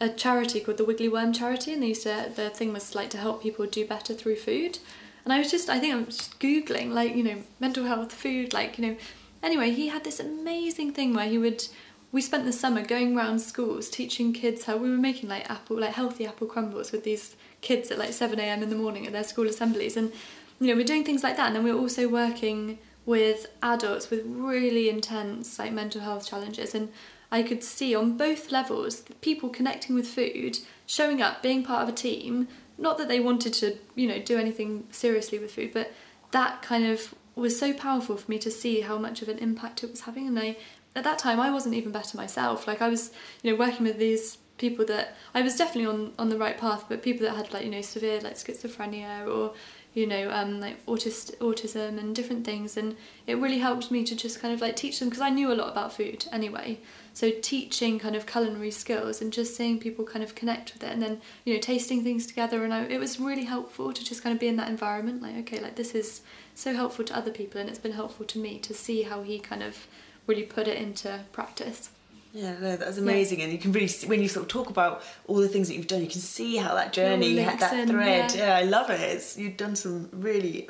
[0.00, 3.10] a charity called the Wiggly Worm Charity and they used to the thing was like
[3.10, 4.78] to help people do better through food.
[5.24, 8.52] And I was just I think I'm just Googling like, you know, mental health, food,
[8.52, 8.96] like, you know
[9.42, 11.64] anyway, he had this amazing thing where he would
[12.10, 15.78] we spent the summer going around schools teaching kids how we were making like apple
[15.78, 18.62] like healthy apple crumbles with these kids at like 7 a.m.
[18.62, 20.12] in the morning at their school assemblies and
[20.60, 24.22] you know we're doing things like that and then we're also working with adults with
[24.26, 26.90] really intense like mental health challenges and
[27.30, 31.88] I could see on both levels people connecting with food, showing up, being part of
[31.88, 32.48] a team.
[32.78, 35.92] Not that they wanted to, you know, do anything seriously with food, but
[36.30, 39.84] that kind of was so powerful for me to see how much of an impact
[39.84, 40.26] it was having.
[40.26, 40.56] And I,
[40.98, 42.66] at that time, I wasn't even better myself.
[42.66, 46.28] Like I was, you know, working with these people that I was definitely on on
[46.28, 49.54] the right path, but people that had like you know severe like schizophrenia or
[49.94, 52.96] you know um, like autist autism and different things, and
[53.26, 55.54] it really helped me to just kind of like teach them because I knew a
[55.54, 56.80] lot about food anyway.
[57.14, 60.92] So teaching kind of culinary skills and just seeing people kind of connect with it,
[60.92, 64.22] and then you know tasting things together, and I, it was really helpful to just
[64.22, 65.22] kind of be in that environment.
[65.22, 66.22] Like okay, like this is
[66.54, 69.38] so helpful to other people, and it's been helpful to me to see how he
[69.38, 69.86] kind of
[70.28, 71.90] really put it into practice.
[72.32, 73.46] Yeah, no, that's amazing, yeah.
[73.46, 75.74] and you can really see, when you sort of talk about all the things that
[75.74, 77.58] you've done, you can see how that journey, that
[77.88, 78.34] thread.
[78.34, 78.46] Yeah.
[78.46, 78.56] yeah.
[78.56, 79.00] I love it.
[79.00, 80.68] It's, you've done some really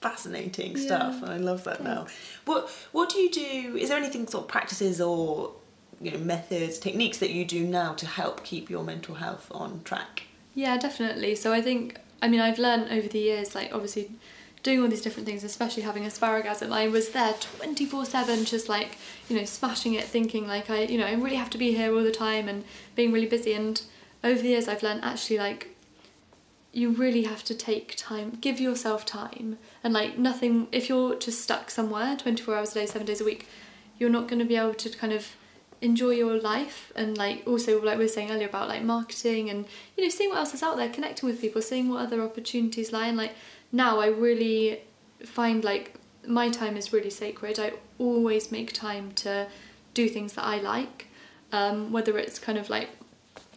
[0.00, 0.86] fascinating yeah.
[0.86, 1.90] stuff, and I love that Thanks.
[1.90, 2.06] now.
[2.44, 3.76] What What do you do?
[3.76, 5.52] Is there anything sort of practices or
[6.00, 9.82] you know methods, techniques that you do now to help keep your mental health on
[9.84, 10.22] track?
[10.54, 11.34] Yeah, definitely.
[11.34, 14.12] So I think I mean I've learned over the years, like obviously
[14.62, 18.98] doing all these different things, especially having asparagasm, I was there 24 7, just like,
[19.28, 21.94] you know, smashing it, thinking like I, you know, I really have to be here
[21.94, 23.52] all the time and being really busy.
[23.52, 23.80] And
[24.24, 25.74] over the years, I've learned actually like,
[26.72, 29.58] you really have to take time, give yourself time.
[29.82, 33.24] And like, nothing, if you're just stuck somewhere 24 hours a day, seven days a
[33.24, 33.46] week,
[33.98, 35.34] you're not going to be able to kind of
[35.80, 39.64] enjoy your life and like also like we were saying earlier about like marketing and
[39.96, 42.92] you know seeing what else is out there connecting with people seeing what other opportunities
[42.92, 43.32] lie and like
[43.72, 44.80] now I really
[45.24, 45.94] find like
[46.26, 47.58] my time is really sacred.
[47.58, 49.48] I always make time to
[49.94, 51.06] do things that I like,
[51.52, 52.90] um, whether it's kind of like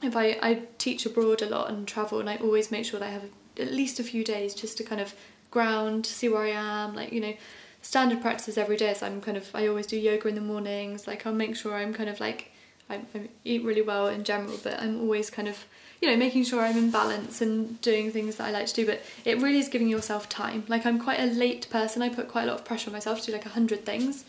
[0.01, 3.07] if I, I teach abroad a lot and travel, and I always make sure that
[3.07, 3.26] I have
[3.59, 5.14] at least a few days just to kind of
[5.51, 7.34] ground, see where I am, like, you know,
[7.82, 8.93] standard practices every day.
[8.93, 11.76] So I'm kind of, I always do yoga in the mornings, like, I'll make sure
[11.76, 12.51] I'm kind of like,
[12.92, 15.66] I, I eat really well in general, but I'm always kind of
[16.02, 18.86] you know, making sure I'm in balance and doing things that I like to do.
[18.88, 20.64] But it really is giving yourself time.
[20.68, 22.02] Like I'm quite a late person.
[22.02, 24.26] I put quite a lot of pressure on myself to do like a hundred things.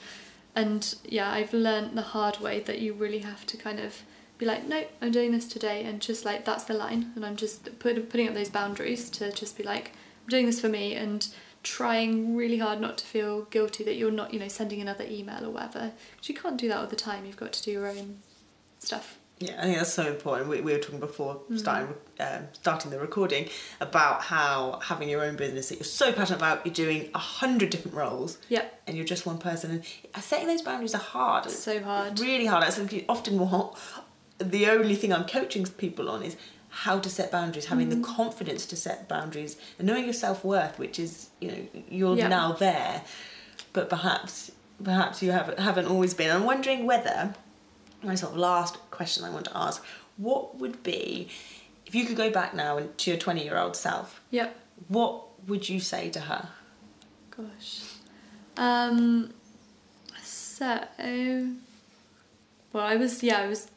[0.54, 4.02] And yeah, I've learned the hard way that you really have to kind of
[4.36, 7.12] be like, no, I'm doing this today, and just like that's the line.
[7.16, 9.92] And I'm just put, putting up those boundaries to just be like,
[10.24, 11.26] I'm doing this for me, and
[11.62, 15.46] trying really hard not to feel guilty that you're not, you know, sending another email
[15.46, 15.92] or whatever.
[16.10, 17.24] Because you can't do that all the time.
[17.24, 18.18] You've got to do your own
[18.82, 19.18] stuff.
[19.38, 20.48] Yeah, I think that's so important.
[20.48, 21.58] We, we were talking before mm.
[21.58, 23.48] starting um, starting the recording
[23.80, 27.70] about how having your own business that you're so passionate about, you're doing a hundred
[27.70, 28.38] different roles.
[28.48, 28.82] Yep.
[28.86, 29.70] And you're just one person,
[30.14, 31.46] and setting those boundaries are hard.
[31.46, 32.20] It's so hard.
[32.20, 32.62] Really hard.
[32.62, 32.78] That's
[33.08, 33.76] often what
[34.38, 36.36] the only thing I'm coaching people on is
[36.68, 37.96] how to set boundaries, having mm.
[37.96, 42.16] the confidence to set boundaries, and knowing your self worth, which is you know you're
[42.16, 42.28] yeah.
[42.28, 43.02] now there,
[43.72, 44.52] but perhaps
[44.82, 46.30] perhaps you haven't haven't always been.
[46.30, 47.34] I'm wondering whether
[48.02, 49.84] my sort of last question I want to ask
[50.16, 51.28] what would be
[51.86, 54.56] if you could go back now and to your 20 year old self yep.
[54.88, 56.48] what would you say to her?
[57.30, 57.80] Gosh.
[58.56, 59.32] Um
[60.72, 61.48] so
[62.72, 63.70] well i was yeah i was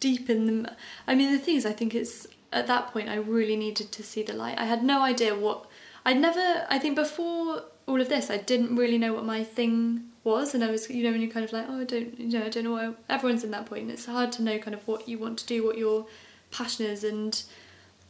[0.00, 3.14] deep in the i mean the thing is i think it's at that point i
[3.14, 4.58] really needed to see the light.
[4.58, 5.66] I had no idea what
[6.04, 10.04] i'd never i think before all of this i didn't really know what my thing
[10.26, 12.38] was and I was you know when you're kind of like oh I don't you
[12.38, 14.74] know I don't know what everyone's in that point and it's hard to know kind
[14.74, 16.06] of what you want to do what your
[16.50, 17.40] passion is and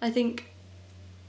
[0.00, 0.50] I think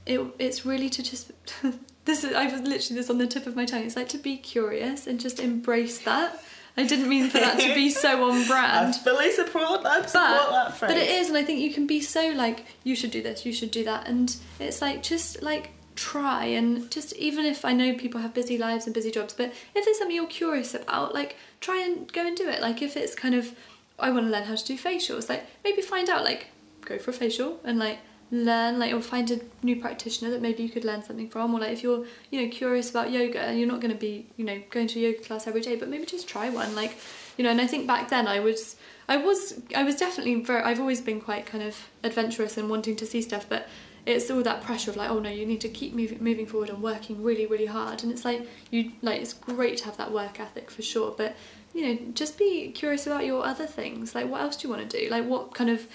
[0.06, 1.30] it it's really to just
[2.06, 4.38] this is I've literally this on the tip of my tongue it's like to be
[4.38, 6.42] curious and just embrace that
[6.78, 8.94] I didn't mean for that to be so on brand.
[8.94, 10.08] I fully support that.
[10.08, 10.92] Support but, that phrase.
[10.92, 13.44] But it is, and I think you can be so like, you should do this,
[13.44, 17.72] you should do that, and it's like just like try and just even if I
[17.72, 21.12] know people have busy lives and busy jobs, but if there's something you're curious about,
[21.12, 22.62] like try and go and do it.
[22.62, 23.54] Like if it's kind of
[23.98, 26.46] I want to learn how to do facials, like maybe find out like
[26.84, 27.98] go for a facial and like
[28.30, 31.60] learn like or find a new practitioner that maybe you could learn something from or
[31.60, 34.44] like if you're you know curious about yoga and you're not going to be you
[34.44, 36.94] know going to a yoga class every day but maybe just try one like
[37.38, 38.76] you know and I think back then I was
[39.08, 42.96] I was I was definitely very I've always been quite kind of adventurous and wanting
[42.96, 43.66] to see stuff but
[44.08, 46.70] it's all that pressure of like oh no you need to keep moving moving forward
[46.70, 48.02] and working really really hard.
[48.02, 51.36] And it's like you like it's great to have that work ethic for sure but
[51.74, 54.14] you know just be curious about your other things.
[54.14, 55.10] Like what else do you want to do?
[55.10, 55.86] Like what kind of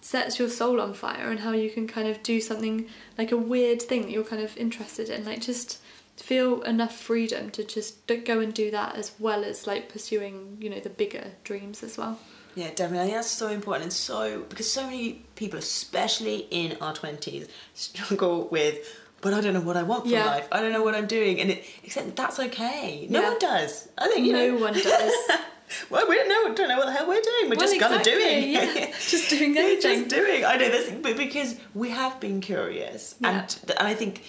[0.00, 2.86] sets your soul on fire and how you can kind of do something
[3.18, 5.24] like a weird thing that you're kind of interested in?
[5.24, 5.80] Like just
[6.16, 10.70] feel enough freedom to just go and do that as well as like pursuing you
[10.70, 12.18] know the bigger dreams as well
[12.56, 13.00] Yeah, definitely.
[13.00, 17.46] I think that's so important and so because so many people, especially in our twenties,
[17.74, 18.78] struggle with.
[19.20, 20.26] But I don't know what I want from Yeah.
[20.26, 20.48] life.
[20.52, 23.06] I don't know what I'm doing, and it, except that's okay.
[23.10, 23.28] No Yeah.
[23.30, 23.88] one does.
[23.98, 24.56] I think you no know.
[24.62, 25.12] one does.
[25.90, 26.54] well, we don't know.
[26.54, 27.44] Don't know what the hell we're doing.
[27.50, 28.50] We're Well, just gonna exactly, doing.
[28.52, 28.86] yeah.
[29.08, 30.00] Just doing We're anything.
[30.04, 30.44] just doing.
[30.44, 33.40] I know this, but because we have been curious, Yeah.
[33.40, 34.22] and and I think,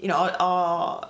[0.00, 1.08] you know, our, our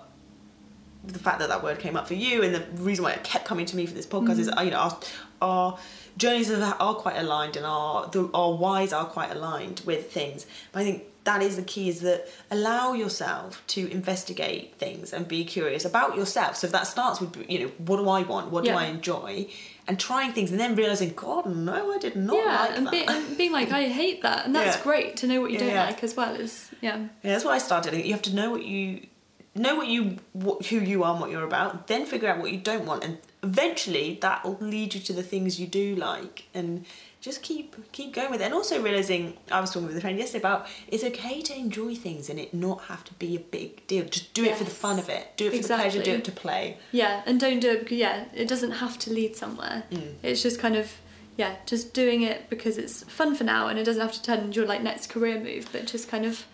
[1.07, 3.45] the fact that that word came up for you and the reason why it kept
[3.45, 4.65] coming to me for this podcast is Mm.
[4.65, 4.99] you know our,
[5.43, 5.79] our
[6.17, 10.47] journeys are, are quite aligned and our the, our whys are quite aligned with things
[10.73, 15.27] but i think that is the key is that allow yourself to investigate things and
[15.27, 18.51] be curious about yourself so if that starts with you know what do i want
[18.51, 19.47] what do i enjoy
[19.89, 22.93] and trying things and then realizing god no i did not yeah, like and, that
[22.93, 24.83] be, and being like, I hate that, and that's Yeah.
[24.83, 25.87] great to know what you Yeah, don't yeah.
[25.87, 26.35] like as well.
[26.35, 27.95] Is yeah, Yeah, that's what I started.
[27.95, 29.07] You have to know what you
[29.55, 31.87] know what you what, who you are and what you're about.
[31.87, 35.23] Then figure out what you don't want, and eventually that will lead you to the
[35.23, 36.85] things you do like, and
[37.21, 38.45] just keep keep going with it.
[38.45, 41.95] And also realizing, I was talking with a friend yesterday about it's okay to enjoy
[41.95, 44.05] things and it not have to be a big deal.
[44.05, 45.37] Just do it for the fun of it.
[45.37, 46.03] Do it for the pleasure.
[46.03, 46.79] Do it to play.
[46.93, 49.85] yeah, and don't do it because yeah, it doesn't have to lead somewhere.
[49.91, 50.15] Mm.
[50.23, 50.93] It's just kind of
[51.37, 54.41] yeah, just doing it because it's fun for now, and it doesn't have to turn
[54.41, 56.45] into your like next career move, but just kind of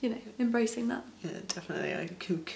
[0.00, 1.04] you know embracing that.
[1.22, 1.94] Yeah, definitely.
[1.94, 2.06] I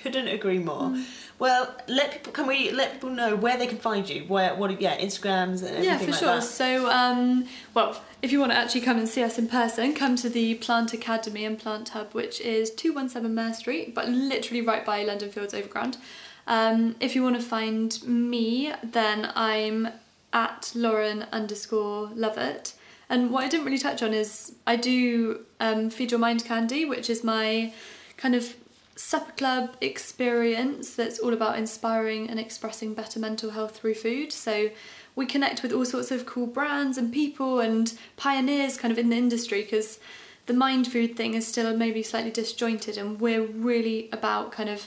[0.03, 0.89] couldn't agree more.
[0.91, 1.05] Mm.
[1.39, 4.23] Well, let people can we let people know where they can find you?
[4.23, 4.81] Where what?
[4.81, 6.35] Yeah, Instagrams and everything Yeah, for like sure.
[6.37, 6.43] that.
[6.43, 10.17] So, um, well, if you want to actually come and see us in person, come
[10.17, 14.85] to the Plant Academy and Plant Hub, which is 217 Mare Street, but literally right
[14.85, 15.99] by London Fields Overground.
[16.47, 19.89] Um, if you want to find me, then I'm
[20.33, 22.75] at Lauren underscore Lovatt.
[23.09, 26.85] And what I didn't really touch on is I do um, Feed Your Mind Candy,
[26.85, 27.73] which is my
[28.17, 28.55] kind of
[28.97, 34.33] supper club experience that's all about inspiring and expressing better mental health through food.
[34.33, 34.71] So
[35.17, 39.11] we connect with all sorts of cool brands and people and pioneers kind of in
[39.11, 39.99] the industry because
[40.47, 44.87] the mind food thing is still maybe slightly disjointed and we're really about kind of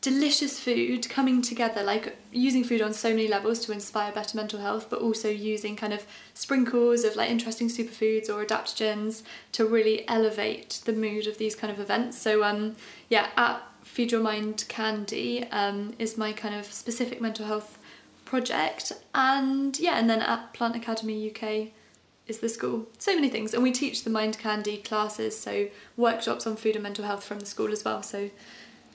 [0.00, 4.58] delicious food coming together like using food on so many levels to inspire better mental
[4.58, 9.22] health but also using kind of sprinkles of like interesting superfoods or adaptogens
[9.52, 12.18] to really elevate the mood of these kind of events.
[12.18, 12.76] So um
[13.10, 17.78] yeah at feed your mind candy um is my kind of specific mental health
[18.24, 18.92] project.
[19.14, 21.72] And yeah and then at plant academy uk
[22.26, 22.88] is the school.
[22.96, 23.52] So many things.
[23.52, 25.66] And we teach the mind candy classes so
[25.98, 28.02] workshops on food and mental health from the school as well.
[28.02, 28.30] So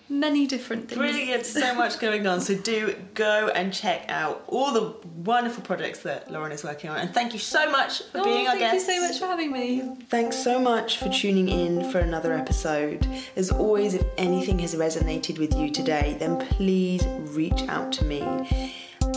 [0.09, 2.41] many different things Brilliant, so much going on.
[2.41, 6.97] So do go and check out all the wonderful projects that Lauren is working on.
[6.97, 8.85] And thank you so much for Oh, being our guest.
[8.85, 9.95] thank you so much for having me.
[10.09, 13.07] Thanks so much for tuning in for another episode.
[13.35, 18.21] As always, if anything has resonated with you today, then please reach out to me.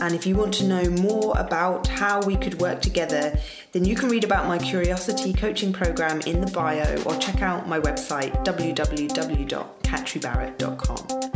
[0.01, 3.39] And if you want to know more about how we could work together,
[3.73, 7.69] then you can read about my curiosity coaching program in the bio or check out
[7.69, 11.33] my website www.catribarrett.com.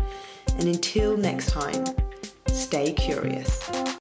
[0.59, 1.85] And until next time,
[2.47, 3.83] stay curious.